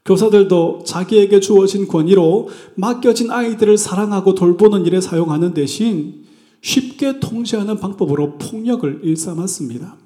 교사들도 0.04 0.82
자기에게 0.84 1.40
주어진 1.40 1.88
권위로 1.88 2.48
맡겨진 2.74 3.30
아이들을 3.30 3.78
사랑하고 3.78 4.34
돌보는 4.34 4.84
일에 4.84 5.00
사용하는 5.00 5.54
대신 5.54 6.24
쉽게 6.60 7.20
통제하는 7.20 7.78
방법으로 7.78 8.38
폭력을 8.38 9.00
일삼았습니다. 9.02 9.96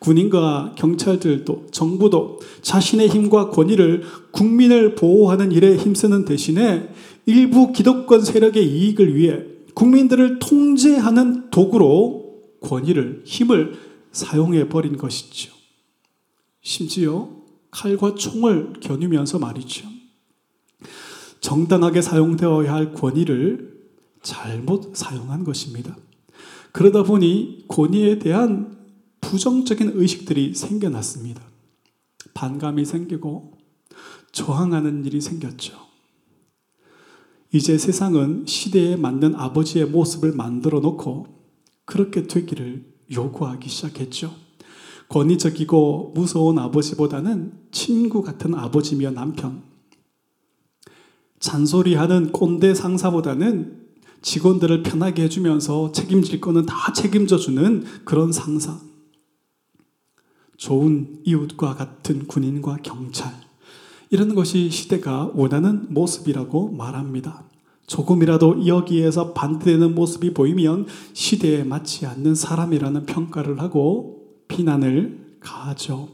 군인과 0.00 0.74
경찰들도 0.76 1.66
정부도 1.70 2.40
자신의 2.62 3.08
힘과 3.08 3.50
권위를 3.50 4.02
국민을 4.30 4.94
보호하는 4.94 5.52
일에 5.52 5.76
힘쓰는 5.76 6.24
대신에 6.24 6.88
일부 7.24 7.72
기득권 7.72 8.20
세력의 8.20 8.64
이익을 8.64 9.14
위해 9.16 9.42
국민들을 9.74 10.38
통제하는 10.38 11.50
도구로 11.50 12.26
권위를 12.60 13.22
힘을 13.24 13.74
사용해 14.12 14.68
버린 14.68 14.96
것이죠. 14.96 15.52
심지어 16.62 17.28
칼과 17.70 18.14
총을 18.14 18.74
겨누면서 18.80 19.38
말이죠. 19.38 19.86
정당하게 21.40 22.00
사용되어야 22.00 22.72
할 22.72 22.92
권위를 22.92 23.76
잘못 24.22 24.96
사용한 24.96 25.44
것입니다. 25.44 25.96
그러다 26.72 27.02
보니 27.04 27.66
권위에 27.68 28.18
대한 28.18 28.75
부정적인 29.26 29.92
의식들이 29.94 30.54
생겨났습니다. 30.54 31.42
반감이 32.32 32.84
생기고 32.84 33.58
저항하는 34.30 35.04
일이 35.04 35.20
생겼죠. 35.20 35.74
이제 37.52 37.76
세상은 37.76 38.44
시대에 38.46 38.94
맞는 38.94 39.34
아버지의 39.34 39.86
모습을 39.86 40.32
만들어 40.32 40.78
놓고 40.78 41.26
그렇게 41.84 42.28
되기를 42.28 42.84
요구하기 43.12 43.68
시작했죠. 43.68 44.32
권위적이고 45.08 46.12
무서운 46.14 46.60
아버지보다는 46.60 47.52
친구 47.72 48.22
같은 48.22 48.54
아버지며 48.54 49.10
남편. 49.10 49.64
잔소리하는 51.40 52.30
꼰대 52.30 52.74
상사보다는 52.74 53.86
직원들을 54.22 54.84
편하게 54.84 55.24
해주면서 55.24 55.90
책임질 55.90 56.40
거는 56.40 56.66
다 56.66 56.92
책임져 56.92 57.38
주는 57.38 57.84
그런 58.04 58.30
상사. 58.30 58.86
좋은 60.56 61.20
이웃과 61.24 61.74
같은 61.74 62.26
군인과 62.26 62.78
경찰. 62.82 63.32
이런 64.10 64.34
것이 64.34 64.70
시대가 64.70 65.30
원하는 65.34 65.86
모습이라고 65.92 66.72
말합니다. 66.72 67.44
조금이라도 67.86 68.66
여기에서 68.66 69.32
반대되는 69.32 69.94
모습이 69.94 70.34
보이면 70.34 70.86
시대에 71.12 71.64
맞지 71.64 72.06
않는 72.06 72.34
사람이라는 72.34 73.06
평가를 73.06 73.60
하고 73.60 74.24
비난을 74.48 75.36
가하죠. 75.40 76.08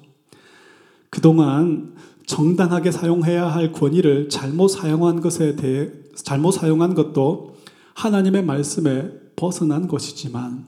그동안 1.10 1.94
정당하게 2.26 2.90
사용해야 2.90 3.46
할 3.46 3.72
권위를 3.72 4.28
잘못 4.28 4.68
사용한 4.68 5.20
것에 5.20 5.56
대해 5.56 5.90
잘못 6.14 6.52
사용한 6.52 6.94
것도 6.94 7.56
하나님의 7.94 8.44
말씀에 8.44 9.10
벗어난 9.36 9.88
것이지만 9.88 10.66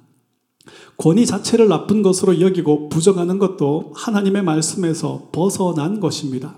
권위 0.97 1.27
자체를 1.27 1.69
나쁜 1.69 2.03
것으로 2.03 2.41
여기고 2.41 2.89
부정하는 2.89 3.39
것도 3.39 3.93
하나님의 3.95 4.43
말씀에서 4.43 5.29
벗어난 5.33 6.01
것입니다. 6.01 6.57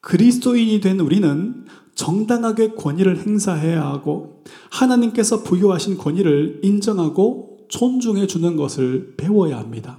그리스도인이 0.00 0.80
된 0.80 1.00
우리는 1.00 1.64
정당하게 1.94 2.72
권위를 2.72 3.18
행사해야 3.18 3.82
하고 3.82 4.42
하나님께서 4.70 5.42
부여하신 5.42 5.98
권위를 5.98 6.60
인정하고 6.62 7.58
존중해 7.68 8.26
주는 8.26 8.56
것을 8.56 9.14
배워야 9.16 9.58
합니다. 9.58 9.98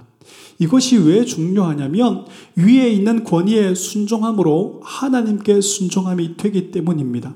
이것이 0.58 0.98
왜 0.98 1.24
중요하냐면 1.24 2.26
위에 2.56 2.90
있는 2.90 3.24
권위에 3.24 3.74
순종함으로 3.74 4.80
하나님께 4.84 5.60
순종함이 5.60 6.36
되기 6.36 6.70
때문입니다. 6.70 7.34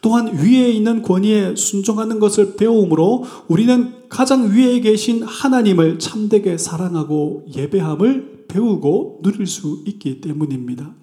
또한 0.00 0.36
위에 0.36 0.70
있는 0.70 1.02
권위에 1.02 1.56
순종하는 1.56 2.18
것을 2.18 2.56
배움으로 2.56 3.24
우리는 3.48 3.92
가장 4.08 4.50
위에 4.50 4.80
계신 4.80 5.22
하나님을 5.22 5.98
참되게 5.98 6.58
사랑하고 6.58 7.46
예배함을 7.54 8.44
배우고 8.48 9.20
누릴 9.22 9.46
수 9.46 9.82
있기 9.86 10.20
때문입니다. 10.20 10.94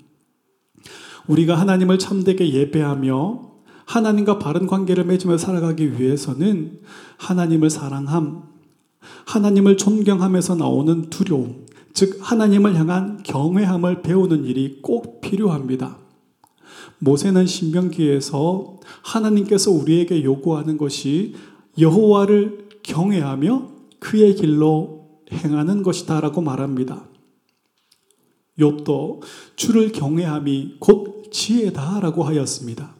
우리가 1.27 1.55
하나님을 1.59 1.99
참되게 1.99 2.53
예배하며 2.53 3.51
하나님과 3.85 4.39
바른 4.39 4.67
관계를 4.67 5.03
맺으며 5.05 5.37
살아가기 5.37 5.99
위해서는 5.99 6.79
하나님을 7.17 7.69
사랑함, 7.69 8.43
하나님을 9.25 9.77
존경하면서 9.77 10.55
나오는 10.55 11.09
두려움, 11.09 11.65
즉 11.93 12.19
하나님을 12.21 12.75
향한 12.75 13.21
경외함을 13.23 14.01
배우는 14.01 14.45
일이 14.45 14.79
꼭 14.81 15.19
필요합니다. 15.21 16.00
모세는 17.03 17.47
신명기에서 17.47 18.77
하나님께서 19.01 19.71
우리에게 19.71 20.23
요구하는 20.23 20.77
것이 20.77 21.33
여호와를 21.79 22.69
경외하며 22.83 23.69
그의 23.99 24.35
길로 24.35 25.09
행하는 25.31 25.81
것이다라고 25.81 26.41
말합니다. 26.41 27.07
욥도 28.59 29.21
주를 29.55 29.91
경외함이 29.91 30.75
곧 30.79 31.31
지혜다라고 31.31 32.23
하였습니다. 32.23 32.93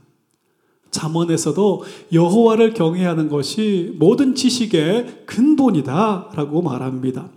잠언에서도 0.89 1.83
여호와를 2.11 2.73
경외하는 2.73 3.29
것이 3.29 3.95
모든 3.99 4.33
지식의 4.33 5.25
근본이다라고 5.27 6.63
말합니다. 6.63 7.29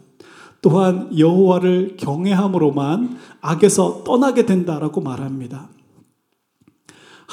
또한 0.62 1.10
여호와를 1.16 1.98
경외함으로만 1.98 3.18
악에서 3.42 4.02
떠나게 4.04 4.46
된다라고 4.46 5.02
말합니다. 5.02 5.68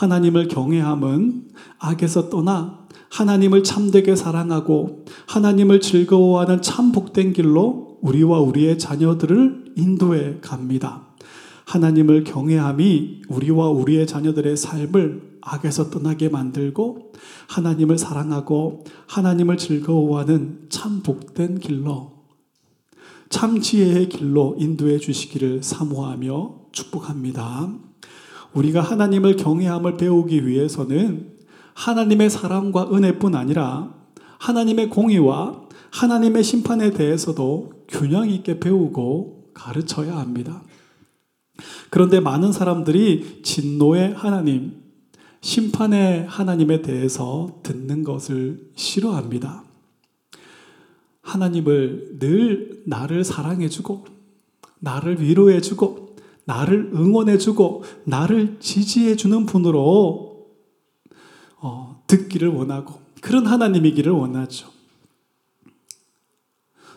하나님을 0.02 0.48
경외함은 0.48 1.50
악에서 1.78 2.30
떠나 2.30 2.88
하나님을 3.12 3.64
참되게 3.64 4.16
사랑하고 4.16 5.06
하나님을 5.28 5.80
즐거워하는 5.80 6.64
참 6.64 6.92
복된 6.92 7.34
길로 7.34 8.00
우리와 8.02 8.40
우리의 8.40 8.80
자녀들을 8.80 9.76
인도해 9.78 10.40
갑니다. 10.42 11.04
하나님을 11.66 12.24
경외함이 12.24 13.22
우리와 13.30 13.70
우리의 13.70 14.08
자녀들의 14.08 14.58
삶을 14.58 15.38
악에서 15.42 15.92
떠나게 15.92 16.30
만들고 16.30 17.14
하나님을 17.48 18.00
사랑하고 18.00 18.86
하나님을 19.06 19.58
즐거워하는 19.58 20.66
참 20.70 21.04
복된 21.04 21.60
길로 21.60 22.24
참 23.30 23.62
지혜의 23.62 24.10
길로 24.10 24.56
인도해 24.58 24.98
주시기를 24.98 25.62
사모하며 25.62 26.56
축복합니다. 26.72 27.91
우리가 28.54 28.82
하나님을 28.82 29.36
경외함을 29.38 29.98
배우기 29.98 30.46
위해서는 30.46 31.32
하나님의 31.74 32.30
사랑과 32.30 32.90
은혜뿐 32.92 33.36
아니라 33.36 33.94
하나님의 34.40 34.90
공의와 34.90 35.62
하나님의 35.92 36.44
심판에 36.44 36.92
대해서도 36.92 37.72
균형 37.88 38.30
있게 38.30 38.60
배우고 38.60 39.52
가르쳐야 39.54 40.18
합니다. 40.18 40.64
그런데 41.90 42.20
많은 42.20 42.52
사람들이 42.52 43.42
진노의 43.44 44.14
하나님, 44.14 44.82
심판의 45.42 46.26
하나님에 46.28 46.82
대해서 46.82 47.60
듣는 47.64 48.04
것을 48.04 48.72
싫어합니다. 48.76 49.64
하나님을 51.22 52.18
늘 52.20 52.84
나를 52.86 53.24
사랑해주고, 53.24 54.06
나를 54.80 55.22
위로해주고, 55.22 56.01
나를 56.46 56.92
응원해주고, 56.94 57.84
나를 58.06 58.58
지지해주는 58.60 59.46
분으로 59.46 60.48
어, 61.58 62.04
듣기를 62.08 62.50
원하고, 62.50 63.00
그런 63.22 63.46
하나님이기를 63.46 64.12
원하죠. 64.12 64.70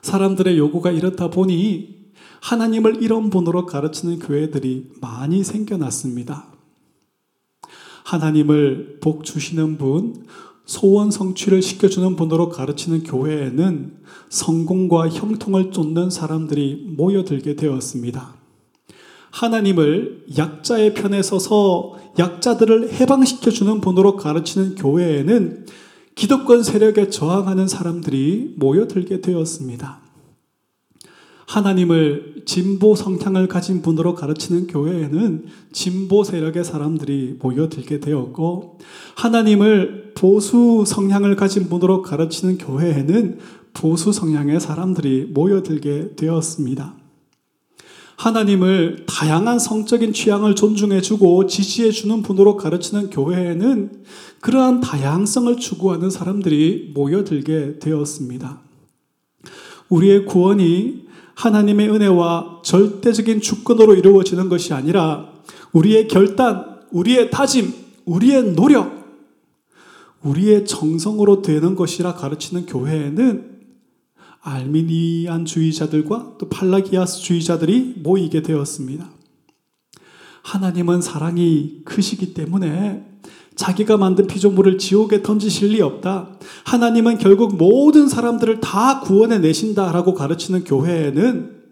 사람들의 0.03 0.59
요구가 0.59 0.91
이렇다 0.91 1.31
보니 1.31 2.13
하나님을 2.41 3.03
이런 3.03 3.31
분으로 3.31 3.65
가르치는 3.65 4.19
교회들이 4.19 4.91
많이 5.01 5.43
생겨났습니다. 5.43 6.47
하나님을 8.05 8.99
복 9.01 9.25
주시는 9.25 9.79
분, 9.79 10.27
소원 10.67 11.11
성취를 11.11 11.63
시켜주는 11.63 12.17
분으로 12.17 12.51
가르치는 12.51 13.05
교회에는 13.05 13.97
성공과 14.29 15.09
형통을 15.09 15.71
쫓는 15.71 16.11
사람들이 16.11 16.95
모여들게 16.97 17.57
되었습니다. 17.57 18.35
하나님을 19.35 20.27
약자의 20.39 20.95
편에 20.95 21.21
서서 21.21 21.97
약자들을 22.21 22.93
해방시켜주는 22.93 23.81
분으로 23.81 24.15
가르치는 24.15 24.77
교회에는 24.77 25.67
기득권 26.15 26.63
세력에 26.63 27.11
저항하는 27.11 27.67
사람들이 27.67 28.55
모여들게 28.57 29.21
되었습니다. 29.21 30.03
하나님을 31.49 32.45
진보 32.47 32.95
성향을 32.95 33.49
가진 33.49 33.83
분으로 33.83 34.15
가르치는 34.15 34.69
교회에는 34.69 35.47
진보 35.73 36.23
세력의 36.23 36.65
사람들이 36.65 37.39
모여들게 37.41 37.99
되었고, 37.99 38.79
하나님을 39.17 40.13
보수 40.15 40.85
성향을 40.87 41.35
가진 41.35 41.69
분으로 41.69 42.03
가르치는 42.03 42.59
교회에는 42.59 43.39
보수 43.75 44.13
성향의 44.13 44.61
사람들이 44.61 45.27
모여들게 45.35 46.15
되었습니다. 46.15 47.04
하나님을 48.25 49.05
다양한 49.07 49.59
성적인 49.59 50.15
취향을 50.15 50.55
존중해주고 50.55 51.47
지지해주는 51.47 52.23
분으로 52.23 52.57
가르치는 52.57 53.11
교회에는 53.11 54.05
그러한 54.41 54.81
다양성을 54.81 55.55
추구하는 55.59 56.09
사람들이 56.09 56.93
모여들게 56.95 57.81
되었습니다. 57.81 58.61
우리의 59.91 60.25
구원이 60.25 61.05
하나님의 61.35 61.91
은혜와 61.91 62.63
절대적인 62.65 63.43
주권으로 63.43 63.95
이루어지는 63.95 64.49
것이 64.49 64.73
아니라 64.73 65.29
우리의 65.73 66.09
결단, 66.09 66.65
우리의 66.93 67.31
다짐, 67.31 67.75
우리의 68.07 68.55
노력, 68.55 69.05
우리의 70.23 70.65
정성으로 70.65 71.43
되는 71.43 71.75
것이라 71.75 72.15
가르치는 72.15 72.65
교회에는 72.65 73.54
알미니안 74.45 75.47
주의자들과 75.47 76.35
또 76.39 76.49
팔라기아스 76.49 77.21
주의자들이 77.21 77.95
모이게 78.03 78.43
되었습니다. 78.43 79.11
하나님은 80.43 81.01
사랑이 81.01 81.81
크시기 81.85 82.35
때문에 82.35 83.07
자기가 83.57 83.97
만든 83.97 84.27
피조물을 84.27 84.79
지옥에 84.79 85.23
던지실 85.23 85.71
리 85.71 85.81
없다. 85.81 86.39
하나님은 86.65 87.19
결국 87.19 87.57
모든 87.57 88.09
사람들을 88.09 88.61
다 88.61 89.01
구원해 89.01 89.39
내신다라고 89.39 90.13
가르치는 90.13 90.65
교회에는 90.65 91.65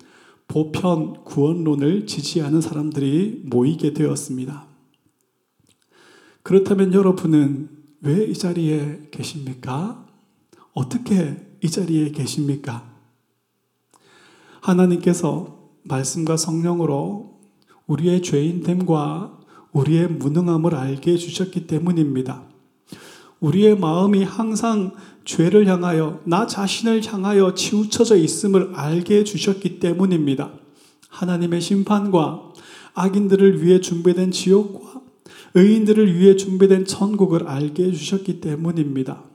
보편 0.48 1.24
구원론을 1.24 2.06
지지하는 2.06 2.60
사람들이 2.60 3.42
모이게 3.44 3.92
되었습니다. 3.92 4.66
그렇다면 6.42 6.94
여러분은 6.94 7.68
왜 8.00 8.26
이 8.28 8.34
자리에 8.34 9.08
계십니까? 9.10 10.06
어떻게 10.72 11.36
이 11.62 11.70
자리에 11.70 12.10
계십니까? 12.10 12.90
하나님께서 14.60 15.58
말씀과 15.84 16.36
성령으로 16.36 17.38
우리의 17.86 18.22
죄인됨과 18.22 19.40
우리의 19.72 20.08
무능함을 20.08 20.74
알게 20.74 21.12
해주셨기 21.12 21.66
때문입니다. 21.66 22.42
우리의 23.40 23.78
마음이 23.78 24.22
항상 24.24 24.92
죄를 25.24 25.66
향하여, 25.66 26.20
나 26.24 26.46
자신을 26.46 27.04
향하여 27.06 27.54
치우쳐져 27.54 28.16
있음을 28.16 28.72
알게 28.74 29.18
해주셨기 29.18 29.80
때문입니다. 29.80 30.52
하나님의 31.08 31.60
심판과 31.60 32.52
악인들을 32.94 33.62
위해 33.62 33.80
준비된 33.80 34.30
지옥과 34.32 35.00
의인들을 35.54 36.18
위해 36.18 36.36
준비된 36.36 36.86
천국을 36.86 37.46
알게 37.48 37.84
해주셨기 37.84 38.40
때문입니다. 38.40 39.31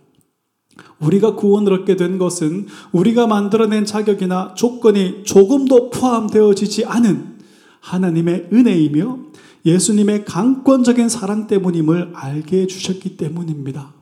우리가 1.00 1.36
구원을 1.36 1.74
얻게 1.74 1.96
된 1.96 2.18
것은 2.18 2.68
우리가 2.92 3.28
만들어낸 3.28 3.86
자격이나 3.86 4.56
조건이 4.56 5.24
조금도 5.24 5.92
포함되어지지 5.92 6.86
않은 6.86 7.38
하나님의 7.82 8.50
은혜이며 8.52 9.20
예수님의 9.66 10.26
강권적인 10.26 11.10
사랑 11.10 11.48
때문임을 11.48 12.14
알게 12.16 12.62
해주셨기 12.62 13.18
때문입니다. 13.18 13.94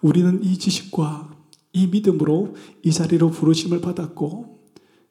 우리는 0.00 0.42
이 0.42 0.58
지식과 0.58 1.30
이 1.72 1.88
믿음으로 1.88 2.54
이 2.82 2.92
자리로 2.92 3.30
부르심을 3.30 3.80
받았고 3.80 4.60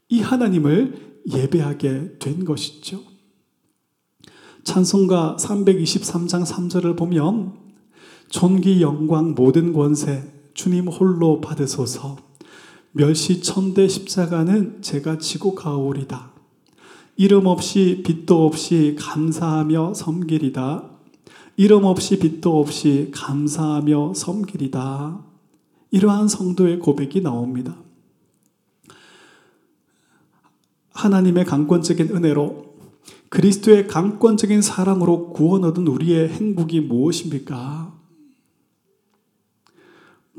이 0.10 0.22
하나님을 0.22 1.22
예배하게 1.32 2.19
된 2.19 2.46
것이죠. 2.46 3.02
찬송가 4.63 5.38
323장 5.39 6.46
3절을 6.46 6.98
보면 6.98 7.62
존귀 8.34 8.82
영광 8.82 9.36
모든 9.36 9.74
권세 9.74 10.24
주님 10.56 10.88
홀로 10.88 11.39
받으소서 11.39 12.17
멸시 12.91 13.43
천대 13.43 13.88
십자가는 13.88 14.82
제가 14.82 15.19
지고 15.19 15.54
가오리다. 15.54 16.32
이름 17.15 17.46
없이 17.46 18.02
빛도 18.04 18.43
없이 18.43 18.96
감사하며 19.00 19.93
섬기리다. 19.93 20.89
이름 21.58 21.84
없이 21.84 22.17
빛도 22.17 22.60
없이 22.60 23.12
감사하며 23.13 24.15
섬기리다. 24.15 25.24
이러한 25.91 26.28
성도의 26.28 26.80
고백이 26.80 27.22
나옵니다. 27.22 27.78
하나님의 30.93 31.46
강권적인 31.46 32.15
은혜로 32.15 32.74
그리스도의 33.30 33.86
강권적인 33.88 34.63
사랑으로 34.63 35.30
구원 35.34 35.63
얻은 35.65 35.88
우리의 35.88 36.30
행복이 36.30 36.80
무엇입니까? 36.80 38.03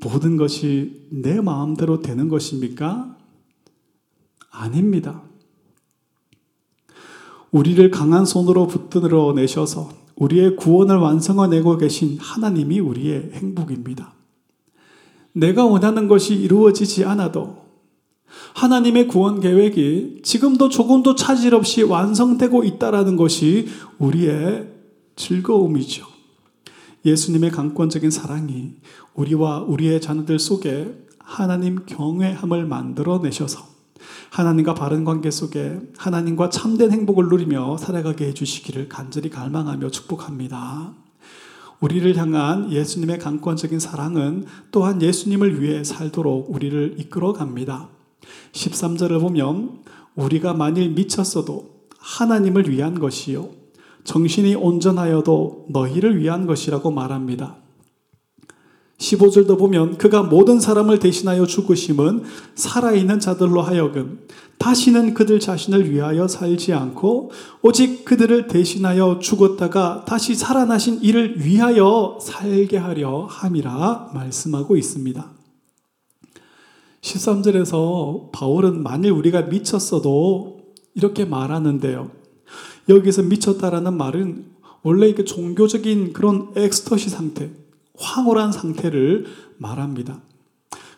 모든 0.05 0.37
것이 0.37 1.09
내 1.11 1.40
마음대로 1.40 2.01
되는 2.03 2.29
것입니까? 2.29 3.17
아닙니다. 4.51 5.23
우리를 7.51 7.90
강한 7.90 8.27
손으로 8.27 8.67
붙들어 8.67 9.33
내셔서 9.33 9.90
우리의 10.17 10.57
구원을 10.57 10.97
완성해내고 10.99 11.79
계신 11.79 12.19
하나님이 12.19 12.81
우리의 12.81 13.31
행복입니다. 13.33 14.12
내가 15.33 15.64
원하는 15.64 16.07
것이 16.07 16.35
이루어지지 16.35 17.05
않아도 17.05 17.64
하나님의 18.55 19.09
구원 19.09 19.40
계획이 19.40 20.21
지금도 20.23 20.69
조금도 20.69 21.14
차질 21.14 21.55
없이 21.55 21.83
완성되고 21.83 22.64
있다라는 22.64 23.17
것이 23.17 23.69
우리의 23.99 24.69
즐거움이죠. 25.17 26.13
예수님의 27.05 27.51
강권적인 27.51 28.11
사랑이 28.11 28.75
우리와 29.14 29.61
우리의 29.61 30.01
자녀들 30.01 30.38
속에 30.38 31.05
하나님 31.19 31.85
경외함을 31.87 32.67
만들어 32.67 33.19
내셔서 33.19 33.75
하나님과 34.31 34.75
바른 34.75 35.05
관계 35.05 35.31
속에 35.31 35.81
하나님과 35.97 36.51
참된 36.51 36.90
행복을 36.90 37.29
누리며 37.29 37.77
살아가게 37.79 38.27
해주시기를 38.29 38.88
간절히 38.88 39.31
갈망하며 39.31 39.90
축복합니다. 39.90 40.95
우리를 41.81 42.17
향한 42.17 42.73
예수님의 42.73 43.19
강권적인 43.19 43.79
사랑은 43.79 44.47
또한 44.71 45.03
예수님을 45.03 45.61
위해 45.62 45.85
살도록 45.85 46.55
우리를 46.55 46.97
이끌어 46.99 47.33
갑니다. 47.33 47.88
13절을 48.53 49.21
보면 49.21 49.83
우리가 50.14 50.55
만일 50.55 50.90
미쳤어도 50.90 51.88
하나님을 51.99 52.71
위한 52.71 52.99
것이요. 52.99 53.63
정신이 54.05 54.55
온전하여도 54.55 55.67
너희를 55.71 56.19
위한 56.19 56.47
것이라고 56.47 56.90
말합니다. 56.90 57.57
15절도 58.99 59.59
보면 59.59 59.99
그가 59.99 60.23
모든 60.23 60.61
사람을 60.61 60.99
대신하여 60.99 61.47
죽으심은 61.47 62.23
살아있는 62.55 63.19
자들로 63.21 63.61
하여금 63.61 64.21
다시는 64.59 65.14
그들 65.14 65.40
자신을 65.40 65.90
위하여 65.90 66.29
살지 66.29 66.73
않고 66.73 67.33
오직 67.62 68.05
그들을 68.05 68.47
대신하여 68.47 69.19
죽었다가 69.21 70.05
다시 70.07 70.35
살아나신 70.35 71.01
이를 71.03 71.45
위하여 71.45 72.19
살게 72.21 72.77
하려 72.77 73.27
함이라 73.29 74.12
말씀하고 74.14 74.77
있습니다. 74.77 75.31
13절에서 77.01 78.31
바울은 78.33 78.83
만일 78.83 79.11
우리가 79.11 79.43
미쳤어도 79.43 80.61
이렇게 80.95 81.25
말하는데요. 81.25 82.23
여기서 82.88 83.23
미쳤다라는 83.23 83.97
말은 83.97 84.47
원래 84.83 85.09
이게 85.09 85.25
종교적인 85.25 86.12
그런 86.12 86.51
엑스터시 86.57 87.09
상태, 87.09 87.51
황홀한 87.99 88.53
상태를 88.53 89.27
말합니다. 89.59 90.20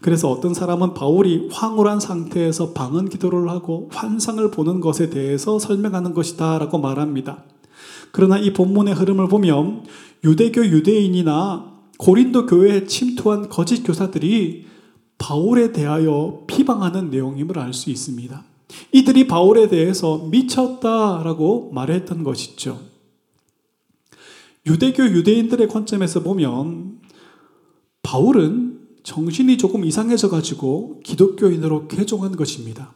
그래서 0.01 0.31
어떤 0.31 0.55
사람은 0.55 0.95
바울이 0.95 1.49
황홀한 1.51 2.01
상태에서 2.01 2.73
방언 2.73 3.09
기도를 3.09 3.49
하고 3.49 3.89
환상을 3.93 4.51
보는 4.51 4.81
것에 4.81 5.11
대해서 5.11 5.59
설명하는 5.59 6.15
것이다 6.15 6.59
라고 6.59 6.79
말합니다. 6.79 7.45
그러나 8.13 8.39
이 8.39 8.53
본문의 8.53 8.95
흐름을 8.95 9.29
보면 9.29 9.85
유대교 10.25 10.67
유대인이나 10.67 11.73
고린도 11.99 12.47
교회에 12.47 12.87
침투한 12.87 13.49
거짓 13.49 13.83
교사들이 13.83 14.67
바울에 15.19 15.73
대하여 15.73 16.43
비방하는 16.47 17.11
내용임을 17.11 17.59
알 17.59 17.73
수 17.73 17.91
있습니다. 17.91 18.45
이들이 18.93 19.27
바울에 19.27 19.69
대해서 19.69 20.19
미쳤다라고 20.19 21.71
말했던 21.73 22.25
것이죠. 22.25 22.81
유대교 24.67 25.05
유대인들의 25.05 25.69
관점에서 25.69 26.23
보면 26.23 27.01
바울은 28.03 28.81
정신이 29.05 29.57
조금 29.59 29.85
이상해져 29.85 30.29
가지고 30.29 31.01
기독교인으로 31.05 31.87
개종한 31.87 32.35
것입니다. 32.37 32.93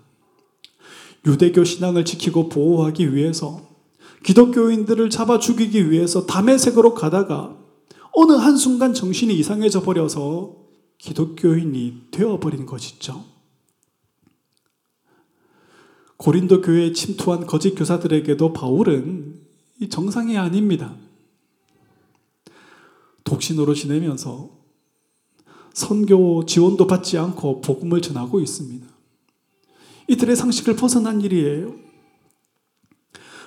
유대교 1.26 1.64
신앙을 1.64 2.04
지키고 2.04 2.48
보호하기 2.48 3.14
위해서 3.14 3.62
기독교인들을 4.24 5.08
잡아 5.10 5.38
죽이기 5.38 5.90
위해서 5.90 6.26
담에색으로 6.26 6.94
가다가 6.94 7.56
어느 8.12 8.32
한순간 8.32 8.92
정신이 8.92 9.34
이상해져 9.34 9.82
버려서 9.82 10.56
기독교인이 10.98 12.08
되어버린 12.10 12.66
것이죠. 12.66 13.24
고린도 16.20 16.60
교회에 16.60 16.92
침투한 16.92 17.46
거짓 17.46 17.74
교사들에게도 17.74 18.52
바울은 18.52 19.40
정상이 19.88 20.36
아닙니다. 20.36 20.94
독신으로 23.24 23.72
지내면서 23.72 24.50
선교 25.72 26.44
지원도 26.44 26.86
받지 26.86 27.16
않고 27.16 27.62
복음을 27.62 28.02
전하고 28.02 28.38
있습니다. 28.38 28.86
이들의 30.08 30.36
상식을 30.36 30.76
벗어난 30.76 31.22
일이에요. 31.22 31.74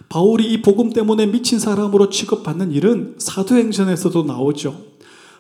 바울이 0.10 0.52
이 0.52 0.64
복음 0.64 0.92
때문에 0.92 1.28
미친 1.28 1.60
사람으로 1.60 2.10
취급받는 2.10 2.72
일은 2.72 3.18
사도행전에서도 3.20 4.24
나오죠. 4.24 4.84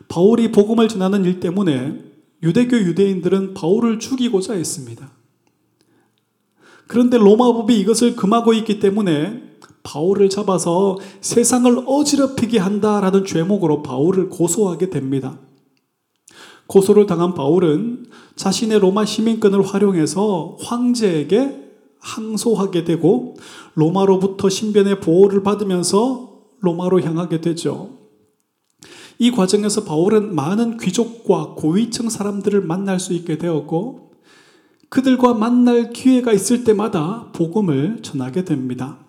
바울이 0.07 0.51
복음을 0.51 0.87
전하는 0.87 1.25
일 1.25 1.39
때문에 1.39 1.99
유대교 2.43 2.77
유대인들은 2.77 3.55
바울을 3.55 3.97
죽이고자 3.97 4.53
했습니다. 4.53 5.22
그런데 6.93 7.17
로마 7.17 7.51
법이 7.51 7.79
이것을 7.79 8.15
금하고 8.15 8.53
있기 8.53 8.79
때문에 8.79 9.41
바울을 9.81 10.29
잡아서 10.29 10.99
세상을 11.21 11.85
어지럽히게 11.87 12.59
한다라는 12.59 13.25
죄목으로 13.25 13.81
바울을 13.81 14.29
고소하게 14.29 14.91
됩니다. 14.91 15.39
고소를 16.67 17.07
당한 17.07 17.33
바울은 17.33 18.05
자신의 18.35 18.77
로마 18.77 19.05
시민권을 19.05 19.63
활용해서 19.63 20.57
황제에게 20.61 21.71
항소하게 21.99 22.83
되고 22.83 23.37
로마로부터 23.73 24.49
신변의 24.49 24.99
보호를 24.99 25.41
받으면서 25.41 26.43
로마로 26.59 27.01
향하게 27.01 27.41
되죠. 27.41 27.89
이 29.17 29.31
과정에서 29.31 29.83
바울은 29.83 30.35
많은 30.35 30.77
귀족과 30.77 31.55
고위층 31.55 32.11
사람들을 32.11 32.61
만날 32.61 32.99
수 32.99 33.13
있게 33.13 33.39
되었고 33.39 34.12
그들과 34.93 35.33
만날 35.33 35.91
기회가 35.91 36.31
있을 36.33 36.63
때마다 36.63 37.31
복음을 37.33 38.03
전하게 38.03 38.45
됩니다. 38.45 38.99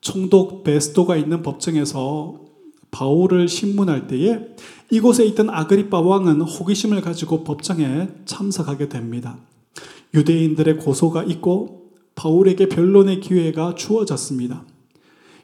총독 0.00 0.62
베스토가 0.62 1.16
있는 1.16 1.42
법정에서 1.42 2.38
바울을 2.92 3.48
신문할 3.48 4.06
때에 4.06 4.46
이곳에 4.92 5.24
있던 5.24 5.50
아그리파 5.50 5.98
왕은 5.98 6.40
호기심을 6.40 7.00
가지고 7.00 7.42
법정에 7.42 8.10
참석하게 8.26 8.88
됩니다. 8.88 9.38
유대인들의 10.14 10.76
고소가 10.76 11.24
있고 11.24 11.90
바울에게 12.14 12.68
변론의 12.68 13.18
기회가 13.18 13.74
주어졌습니다. 13.74 14.62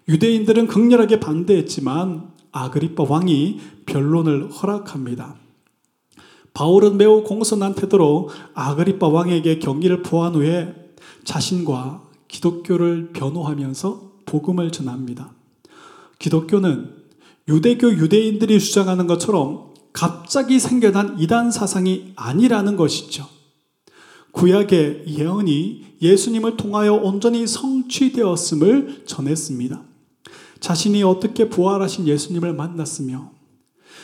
유대인들은 0.09 0.69
극렬하게 0.69 1.19
반대했지만 1.19 2.31
아그리파 2.53 3.07
왕이 3.09 3.59
변론을 3.87 4.53
허락합니다. 4.53 5.42
바울은 6.55 6.99
매우 6.99 7.23
공손한 7.23 7.75
태도로 7.75 8.29
아그리파 8.55 9.09
왕에게 9.09 9.59
경기를 9.59 10.03
포한 10.03 10.35
후에 10.35 10.75
자신과 11.25 12.03
기독교를 12.29 13.13
변호하면서 13.13 14.13
복음을 14.27 14.71
전합니다. 14.71 15.33
기독교는 16.19 16.95
유대교 17.49 17.93
유대인들이 17.93 18.61
주장하는 18.61 19.07
것처럼 19.07 19.73
갑자기 19.93 20.59
생겨난 20.59 21.19
이단 21.19 21.51
사상이 21.51 22.13
아니라는 22.17 22.77
것이죠. 22.77 23.27
구약의 24.33 25.05
예언이 25.09 25.97
예수님을 26.01 26.57
통하여 26.57 26.95
온전히 26.95 27.47
성취되었음을 27.47 29.03
전했습니다. 29.07 29.83
자신이 30.61 31.03
어떻게 31.03 31.49
부활하신 31.49 32.07
예수님을 32.07 32.55
만났으며 32.55 33.32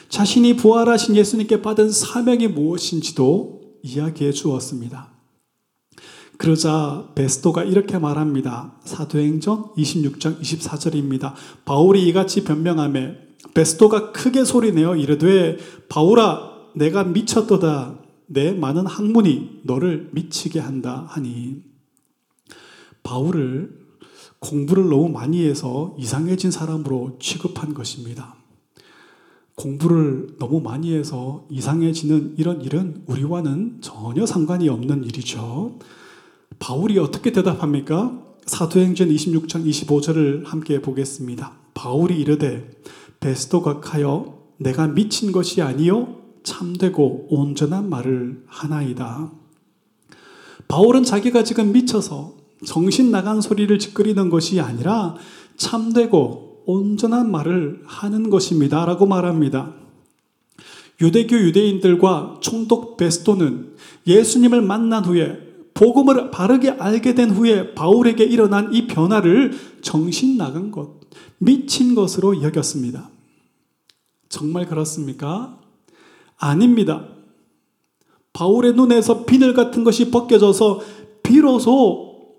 자신이 0.09 0.57
부활하신 0.57 1.17
예수님께 1.17 1.61
받은 1.63 1.91
사명이 1.91 2.49
무엇인지도 2.49 3.61
이야기해 3.83 4.33
주었습니다. 4.33 5.11
그러자 6.39 7.11
베스토가 7.15 7.65
이렇게 7.65 7.99
말합니다. 7.99 8.77
사도행전 8.85 9.75
26장 9.77 10.41
24절입니다. 10.41 11.35
바울이 11.65 12.07
이같이 12.09 12.45
변명함에 12.45 13.17
베스토가 13.55 14.13
크게 14.13 14.45
소리내어 14.45 14.97
이르되 14.97 15.59
바울아 15.89 16.53
내가 16.75 17.05
미쳤도다 17.05 17.99
내 18.27 18.53
많은 18.53 18.87
학문이 18.87 19.63
너를 19.65 20.11
미치게 20.13 20.61
한다 20.61 21.07
하니 21.09 21.63
바울을 23.03 23.89
공부를 24.39 24.89
너무 24.89 25.09
많이 25.09 25.45
해서 25.45 25.97
이상해진 25.99 26.51
사람으로 26.51 27.19
취급한 27.21 27.75
것입니다. 27.75 28.38
공부를 29.59 30.37
너무 30.39 30.61
많이 30.61 30.95
해서 30.95 31.45
이상해지는 31.51 32.35
이런 32.39 32.63
일은 32.63 33.03
우리와는 33.07 33.79
전혀 33.81 34.25
상관이 34.25 34.69
없는 34.69 35.05
일이죠. 35.05 35.79
바울이 36.61 36.99
어떻게 36.99 37.33
대답합니까? 37.33 38.23
사도행전 38.47 39.09
26장 39.09 39.67
25절을 39.67 40.47
함께 40.47 40.81
보겠습니다. 40.81 41.53
바울이 41.75 42.19
이르되 42.19 42.71
베스도가 43.21 43.81
하여 43.85 44.39
내가 44.59 44.87
미친 44.87 45.33
것이 45.33 45.61
아니요 45.61 46.17
참되고 46.45 47.27
온전한 47.31 47.91
말을 47.91 48.45
하나이다. 48.47 49.33
바울은 50.69 51.03
자기가 51.03 51.43
지금 51.43 51.73
미쳐서 51.73 52.37
정신 52.65 53.11
나간 53.11 53.41
소리를 53.41 53.77
짓거리는 53.79 54.31
것이 54.31 54.61
아니라 54.61 55.17
참되고 55.57 56.48
온전한 56.69 57.31
말을 57.31 57.81
하는 57.87 58.29
것입니다. 58.29 58.85
라고 58.85 59.07
말합니다. 59.07 59.73
유대교 61.01 61.35
유대인들과 61.35 62.41
총독 62.43 62.99
베스토는 62.99 63.75
예수님을 64.07 64.61
만난 64.61 65.03
후에 65.03 65.49
복음을 65.73 66.31
바르게 66.31 66.73
알게 66.73 67.15
된 67.15 67.31
후에 67.31 67.75
바울에게 67.75 68.23
일어난 68.23 68.75
이 68.75 68.87
변화를 68.87 69.53
정신 69.81 70.37
나간 70.37 70.71
것, 70.71 71.01
미친 71.39 71.95
것으로 71.95 72.43
여겼습니다. 72.43 73.09
정말 74.29 74.67
그렇습니까? 74.67 75.59
아닙니다. 76.37 77.09
바울의 78.35 78.75
눈에서 78.75 79.25
비늘 79.25 79.55
같은 79.55 79.85
것이 79.85 80.11
벗겨져서 80.11 80.81
비로소 81.23 82.35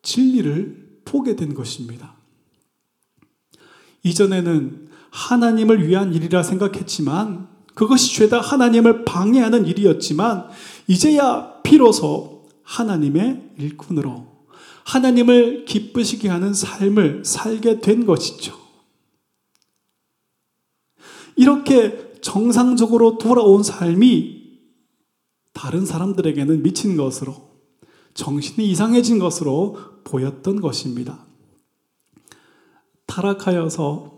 진리를 0.00 1.00
보게 1.04 1.36
된 1.36 1.52
것입니다. 1.52 2.13
이전에는 4.04 4.88
하나님을 5.10 5.86
위한 5.88 6.14
일이라 6.14 6.42
생각했지만 6.42 7.48
그것이 7.74 8.14
죄다 8.14 8.40
하나님을 8.40 9.04
방해하는 9.04 9.66
일이었지만 9.66 10.48
이제야 10.86 11.60
비로소 11.62 12.46
하나님의 12.62 13.50
일꾼으로 13.58 14.26
하나님을 14.84 15.64
기쁘시게 15.64 16.28
하는 16.28 16.52
삶을 16.54 17.24
살게 17.24 17.80
된 17.80 18.06
것이죠. 18.06 18.54
이렇게 21.36 22.12
정상적으로 22.20 23.18
돌아온 23.18 23.62
삶이 23.62 24.44
다른 25.52 25.86
사람들에게는 25.86 26.62
미친 26.62 26.96
것으로 26.96 27.34
정신이 28.14 28.68
이상해진 28.70 29.18
것으로 29.18 29.78
보였던 30.04 30.60
것입니다. 30.60 31.24
타락하여서 33.14 34.12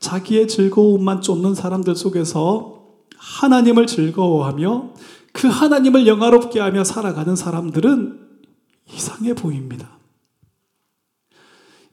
자기의 0.00 0.48
즐거움만 0.48 1.22
쫓는 1.22 1.54
사람들 1.54 1.94
속에서 1.94 2.82
하나님을 3.16 3.86
즐거워하며 3.86 4.94
그 5.32 5.46
하나님을 5.46 6.06
영화롭게 6.08 6.58
하며 6.58 6.82
살아가는 6.82 7.36
사람들은 7.36 8.20
이상해 8.92 9.34
보입니다. 9.34 9.98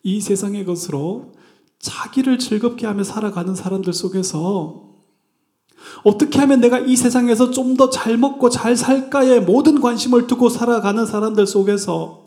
이 0.01 0.19
세상의 0.19 0.65
것으로 0.65 1.33
자기를 1.77 2.39
즐겁게 2.39 2.87
하며 2.87 3.03
살아가는 3.03 3.53
사람들 3.53 3.93
속에서 3.93 4.89
어떻게 6.03 6.39
하면 6.39 6.59
내가 6.61 6.79
이 6.79 6.95
세상에서 6.95 7.51
좀 7.51 7.77
더 7.77 7.89
잘 7.89 8.17
먹고 8.17 8.49
잘 8.49 8.75
살까에 8.75 9.39
모든 9.39 9.79
관심을 9.79 10.27
두고 10.27 10.49
살아가는 10.49 11.05
사람들 11.05 11.45
속에서 11.47 12.25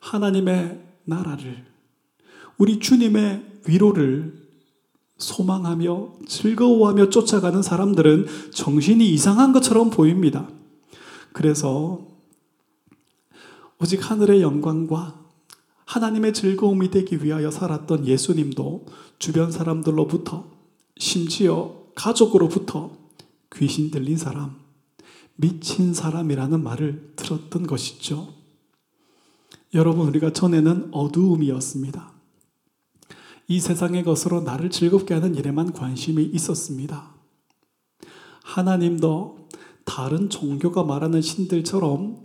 하나님의 0.00 0.80
나라를, 1.04 1.71
우리 2.62 2.78
주님의 2.78 3.44
위로를 3.66 4.40
소망하며 5.18 6.12
즐거워하며 6.28 7.10
쫓아가는 7.10 7.60
사람들은 7.60 8.26
정신이 8.52 9.12
이상한 9.12 9.52
것처럼 9.52 9.90
보입니다. 9.90 10.48
그래서 11.32 12.06
오직 13.80 14.08
하늘의 14.08 14.42
영광과 14.42 15.20
하나님의 15.86 16.34
즐거움이 16.34 16.92
되기 16.92 17.24
위하여 17.24 17.50
살았던 17.50 18.06
예수님도 18.06 18.86
주변 19.18 19.50
사람들로부터 19.50 20.44
심지어 20.96 21.82
가족으로부터 21.96 22.96
귀신 23.56 23.90
들린 23.90 24.16
사람, 24.16 24.54
미친 25.34 25.92
사람이라는 25.92 26.62
말을 26.62 27.14
들었던 27.16 27.66
것이죠. 27.66 28.32
여러분, 29.74 30.06
우리가 30.06 30.32
전에는 30.32 30.90
어두움이었습니다. 30.92 32.21
이 33.48 33.60
세상의 33.60 34.04
것으로 34.04 34.40
나를 34.40 34.70
즐겁게 34.70 35.14
하는 35.14 35.34
일에만 35.34 35.72
관심이 35.72 36.22
있었습니다. 36.22 37.14
하나님도 38.44 39.48
다른 39.84 40.30
종교가 40.30 40.84
말하는 40.84 41.20
신들처럼 41.20 42.22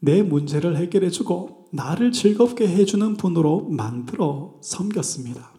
내 0.00 0.22
문제를 0.22 0.76
해결해주고 0.76 1.68
나를 1.72 2.12
즐겁게 2.12 2.68
해주는 2.68 3.16
분으로 3.16 3.68
만들어 3.68 4.58
섬겼습니다. 4.62 5.52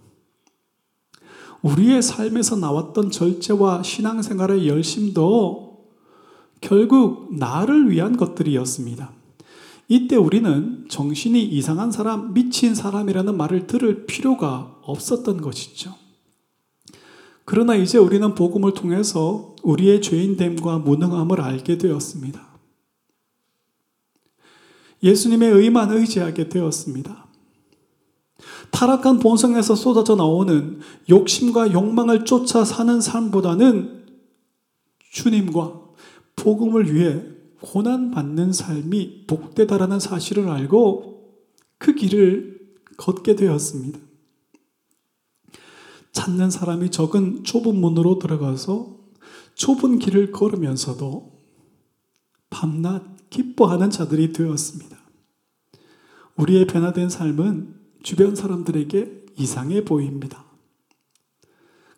우리의 1.61 2.01
삶에서 2.01 2.55
나왔던 2.55 3.11
절제와 3.11 3.83
신앙생활의 3.83 4.67
열심도 4.67 5.87
결국 6.61 7.35
나를 7.35 7.89
위한 7.89 8.15
것들이었습니다. 8.15 9.18
이때 9.91 10.15
우리는 10.15 10.85
정신이 10.87 11.43
이상한 11.43 11.91
사람, 11.91 12.31
미친 12.35 12.75
사람이라는 12.75 13.35
말을 13.35 13.65
들을 13.65 14.05
필요가 14.05 14.77
없었던 14.83 15.41
것이죠. 15.41 15.95
그러나 17.43 17.75
이제 17.75 17.97
우리는 17.97 18.35
복음을 18.35 18.75
통해서 18.75 19.55
우리의 19.63 20.03
죄인됨과 20.03 20.77
무능함을 20.79 21.41
알게 21.41 21.79
되었습니다. 21.79 22.47
예수님의 25.01 25.53
의만 25.53 25.91
의지하게 25.91 26.49
되었습니다. 26.49 27.25
타락한 28.69 29.17
본성에서 29.17 29.73
쏟아져 29.73 30.15
나오는 30.15 30.81
욕심과 31.09 31.73
욕망을 31.73 32.25
쫓아 32.25 32.63
사는 32.63 33.01
삶보다는 33.01 34.05
주님과 35.11 35.81
복음을 36.35 36.93
위해 36.93 37.38
고난받는 37.61 38.53
삶이 38.53 39.25
복되다라는 39.27 39.99
사실을 39.99 40.49
알고 40.49 41.39
그 41.77 41.93
길을 41.93 42.59
걷게 42.97 43.35
되었습니다. 43.35 43.99
찾는 46.11 46.49
사람이 46.49 46.91
적은 46.91 47.43
좁은 47.43 47.75
문으로 47.75 48.19
들어가서 48.19 48.97
좁은 49.55 49.99
길을 49.99 50.31
걸으면서도 50.31 51.39
밤낮 52.49 53.29
기뻐하는 53.29 53.89
자들이 53.89 54.33
되었습니다. 54.33 54.97
우리의 56.35 56.67
변화된 56.67 57.09
삶은 57.09 57.75
주변 58.01 58.35
사람들에게 58.35 59.25
이상해 59.37 59.85
보입니다. 59.85 60.45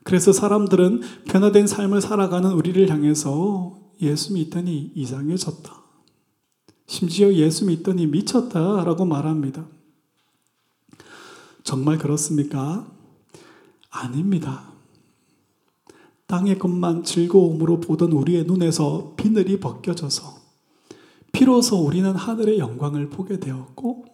그래서 0.03 0.33
사람들은 0.33 1.01
변화된 1.25 1.67
삶을 1.67 2.01
살아가는 2.01 2.51
우리를 2.51 2.89
향해서 2.89 3.80
예수 4.01 4.33
믿더니 4.33 4.91
이상해졌다. 4.95 5.81
심지어 6.87 7.33
예수 7.33 7.65
믿더니 7.65 8.07
미쳤다 8.07 8.83
라고 8.83 9.05
말합니다. 9.05 9.65
정말 11.63 11.97
그렇습니까? 11.97 12.91
아닙니다. 13.89 14.71
땅의 16.27 16.59
것만 16.59 17.03
즐거움으로 17.03 17.79
보던 17.79 18.11
우리의 18.11 18.45
눈에서 18.45 19.13
비늘이 19.17 19.59
벗겨져서 19.59 20.41
비로소 21.31 21.77
우리는 21.77 22.13
하늘의 22.13 22.59
영광을 22.59 23.09
보게 23.09 23.39
되었고 23.39 24.05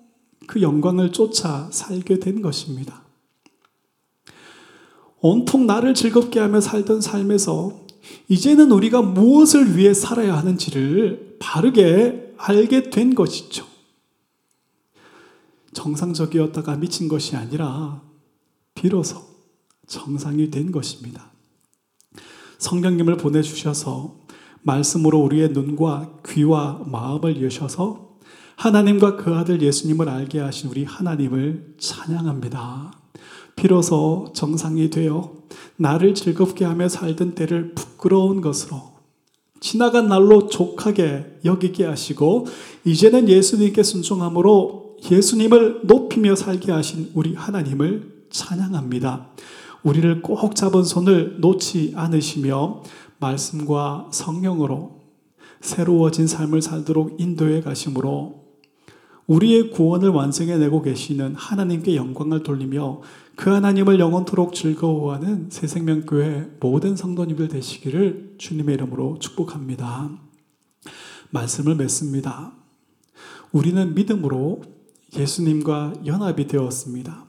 그 0.47 0.61
영광을 0.61 1.11
쫓아 1.11 1.69
살게 1.71 2.19
된 2.19 2.41
것입니다. 2.41 3.03
온통 5.19 5.65
나를 5.65 5.93
즐겁게 5.93 6.39
하며 6.39 6.61
살던 6.61 7.01
삶에서 7.01 7.86
이제는 8.27 8.71
우리가 8.71 9.01
무엇을 9.01 9.77
위해 9.77 9.93
살아야 9.93 10.37
하는지를 10.37 11.37
바르게 11.39 12.33
알게 12.37 12.89
된 12.89 13.15
것이죠. 13.15 13.65
정상적이었다가 15.73 16.75
미친 16.77 17.07
것이 17.07 17.35
아니라 17.35 18.01
비로소 18.73 19.21
정상이 19.87 20.49
된 20.51 20.71
것입니다. 20.71 21.31
성령님을 22.57 23.17
보내주셔서 23.17 24.17
말씀으로 24.63 25.19
우리의 25.19 25.49
눈과 25.49 26.19
귀와 26.27 26.83
마음을 26.85 27.41
여셔서 27.41 28.17
하나님과 28.57 29.17
그 29.17 29.35
아들 29.35 29.61
예수님을 29.61 30.09
알게 30.09 30.39
하신 30.39 30.69
우리 30.69 30.83
하나님을 30.83 31.75
찬양합니다. 31.79 32.91
비로소 33.57 34.31
정상이 34.33 34.89
되어 34.89 35.33
나를 35.75 36.13
즐겁게 36.13 36.63
하며 36.63 36.87
살던 36.87 37.35
때를 37.35 37.73
부끄러운 37.73 38.39
것으로 38.39 38.97
지나간 39.59 40.07
날로 40.07 40.47
족하게 40.47 41.39
여기게 41.43 41.85
하시고 41.85 42.45
이제는 42.85 43.27
예수님께 43.27 43.83
순종함으로 43.83 44.97
예수님을 45.11 45.81
높이며 45.83 46.35
살게 46.35 46.71
하신 46.71 47.11
우리 47.15 47.33
하나님을 47.33 48.27
찬양합니다. 48.29 49.29
우리를 49.83 50.21
꼭 50.21 50.55
잡은 50.55 50.83
손을 50.83 51.39
놓지 51.39 51.93
않으시며 51.95 52.83
말씀과 53.19 54.09
성령으로 54.11 54.97
새로워진 55.61 56.27
삶을 56.27 56.61
살도록 56.61 57.19
인도해 57.19 57.61
가심으로 57.61 58.47
우리의 59.27 59.71
구원을 59.71 60.09
완성해 60.09 60.57
내고 60.57 60.81
계시는 60.81 61.35
하나님께 61.35 61.95
영광을 61.95 62.43
돌리며 62.43 63.01
그 63.37 63.51
하나님을 63.51 63.99
영원토록 63.99 64.55
즐거워하는 64.55 65.51
새생명교회 65.51 66.57
모든 66.59 66.95
성도님들 66.95 67.49
되시기를 67.49 68.33
주님의 68.39 68.73
이름으로 68.75 69.19
축복합니다. 69.19 70.09
말씀을 71.29 71.75
맺습니다. 71.75 72.51
우리는 73.51 73.93
믿음으로 73.93 74.63
예수님과 75.15 75.93
연합이 76.07 76.47
되었습니다. 76.47 77.25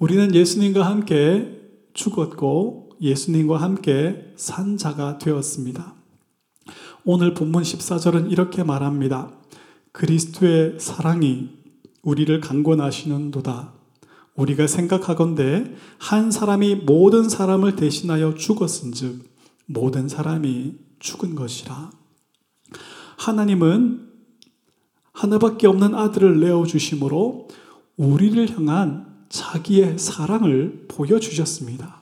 우리는 0.00 0.34
예수님과 0.34 0.84
함께 0.84 1.60
죽었고 1.94 2.90
예수님과 3.00 3.58
함께 3.58 4.32
산 4.34 4.76
자가 4.76 5.18
되었습니다. 5.18 5.94
오늘 7.04 7.32
본문 7.34 7.62
14절은 7.62 8.32
이렇게 8.32 8.64
말합니다. 8.64 9.30
그리스도의 9.92 10.80
사랑이 10.80 11.50
우리를 12.02 12.40
강권하시는도다. 12.40 13.81
우리가 14.34 14.66
생각하건대 14.66 15.74
한 15.98 16.30
사람이 16.30 16.76
모든 16.76 17.28
사람을 17.28 17.76
대신하여 17.76 18.34
죽었은즉 18.34 19.30
모든 19.66 20.08
사람이 20.08 20.74
죽은 20.98 21.34
것이라. 21.34 21.90
하나님은 23.18 24.08
하나밖에 25.12 25.66
없는 25.66 25.94
아들을 25.94 26.40
내어 26.40 26.64
주심으로 26.64 27.48
우리를 27.96 28.56
향한 28.56 29.26
자기의 29.28 29.98
사랑을 29.98 30.86
보여 30.88 31.18
주셨습니다. 31.20 32.00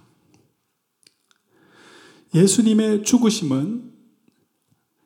예수님의 2.35 3.03
죽으심은 3.03 3.91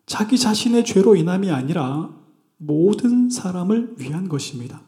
자기 0.06 0.38
자신의 0.38 0.84
죄로 0.84 1.16
인함이 1.16 1.50
아니라 1.50 2.14
모든 2.58 3.30
사람을 3.30 3.94
위한 3.98 4.28
것입니다. 4.28 4.82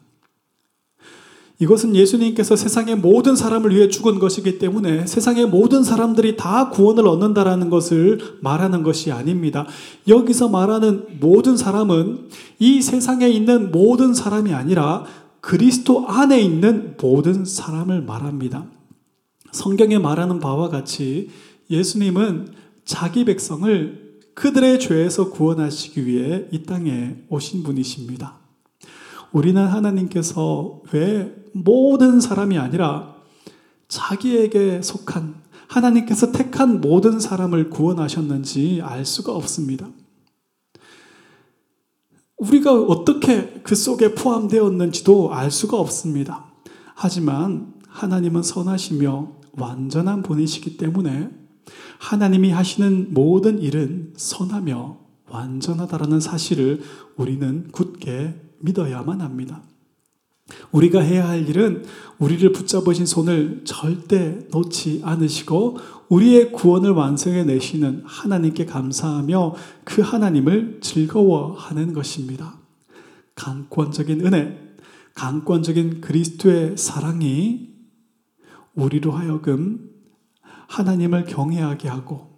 이것은 1.59 1.95
예수님께서 1.95 2.55
세상의 2.55 2.97
모든 2.97 3.35
사람을 3.35 3.75
위해 3.75 3.89
죽은 3.89 4.19
것이기 4.19 4.59
때문에 4.59 5.07
세상의 5.07 5.47
모든 5.47 5.83
사람들이 5.83 6.37
다 6.37 6.69
구원을 6.69 7.07
얻는다라는 7.07 7.71
것을 7.71 8.19
말하는 8.41 8.83
것이 8.83 9.11
아닙니다. 9.11 9.65
여기서 10.07 10.49
말하는 10.49 11.19
모든 11.19 11.57
사람은 11.57 12.29
이 12.59 12.81
세상에 12.81 13.27
있는 13.27 13.71
모든 13.71 14.13
사람이 14.13 14.53
아니라 14.53 15.05
그리스도 15.41 16.07
안에 16.07 16.39
있는 16.39 16.95
모든 17.01 17.43
사람을 17.43 18.03
말합니다. 18.03 18.65
성경에 19.51 19.97
말하는 19.97 20.39
바와 20.39 20.69
같이 20.69 21.29
예수님은 21.71 22.49
자기 22.85 23.25
백성을 23.25 24.07
그들의 24.35 24.79
죄에서 24.79 25.31
구원하시기 25.31 26.05
위해 26.05 26.45
이 26.51 26.63
땅에 26.63 27.15
오신 27.29 27.63
분이십니다. 27.63 28.37
우리는 29.31 29.65
하나님께서 29.65 30.81
왜 30.91 31.33
모든 31.63 32.19
사람이 32.19 32.57
아니라 32.57 33.15
자기에게 33.87 34.81
속한 34.81 35.35
하나님께서 35.67 36.31
택한 36.31 36.81
모든 36.81 37.19
사람을 37.19 37.69
구원하셨는지 37.69 38.81
알 38.83 39.05
수가 39.05 39.33
없습니다. 39.33 39.87
우리가 42.37 42.73
어떻게 42.73 43.61
그 43.63 43.75
속에 43.75 44.13
포함되었는지도 44.13 45.33
알 45.33 45.51
수가 45.51 45.79
없습니다. 45.79 46.45
하지만 46.95 47.73
하나님은 47.87 48.43
선하시며 48.43 49.37
완전한 49.53 50.21
분이시기 50.21 50.77
때문에 50.77 51.29
하나님이 51.99 52.51
하시는 52.51 53.13
모든 53.13 53.59
일은 53.59 54.13
선하며 54.15 54.97
완전하다라는 55.29 56.19
사실을 56.19 56.81
우리는 57.15 57.69
굳게 57.71 58.39
믿어야만 58.59 59.21
합니다. 59.21 59.63
우리가 60.71 61.01
해야 61.01 61.27
할 61.27 61.47
일은 61.47 61.83
우리를 62.19 62.51
붙잡으신 62.51 63.05
손을 63.05 63.61
절대 63.65 64.39
놓지 64.51 65.01
않으시고 65.03 65.77
우리의 66.09 66.51
구원을 66.51 66.91
완성해 66.91 67.43
내시는 67.43 68.03
하나님께 68.05 68.65
감사하며 68.65 69.55
그 69.83 70.01
하나님을 70.01 70.79
즐거워하는 70.81 71.93
것입니다. 71.93 72.55
강권적인 73.35 74.25
은혜, 74.25 74.57
강권적인 75.13 76.01
그리스도의 76.01 76.77
사랑이 76.77 77.69
우리로 78.73 79.11
하여금 79.11 79.91
하나님을 80.67 81.25
경외하게 81.25 81.87
하고 81.87 82.37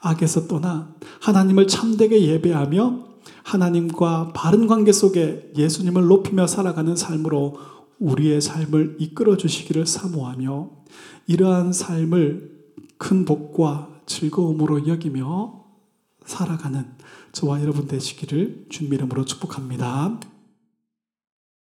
악에서 0.00 0.46
떠나 0.46 0.94
하나님을 1.20 1.66
참되게 1.66 2.22
예배하며 2.22 3.07
하나님과 3.48 4.32
바른 4.34 4.66
관계 4.66 4.92
속에 4.92 5.52
예수님을 5.56 6.06
높이며 6.06 6.46
살아가는 6.46 6.94
삶으로 6.94 7.56
우리의 7.98 8.42
삶을 8.42 8.96
이끌어 8.98 9.38
주시기를 9.38 9.86
사모하며 9.86 10.70
이러한 11.26 11.72
삶을 11.72 12.58
큰 12.98 13.24
복과 13.24 14.02
즐거움으로 14.04 14.86
여기며 14.86 15.64
살아가는 16.26 16.84
저와 17.32 17.62
여러분 17.62 17.86
되시기를 17.86 18.66
주님 18.68 18.92
이름으로 18.92 19.24
축복합니다. 19.24 20.20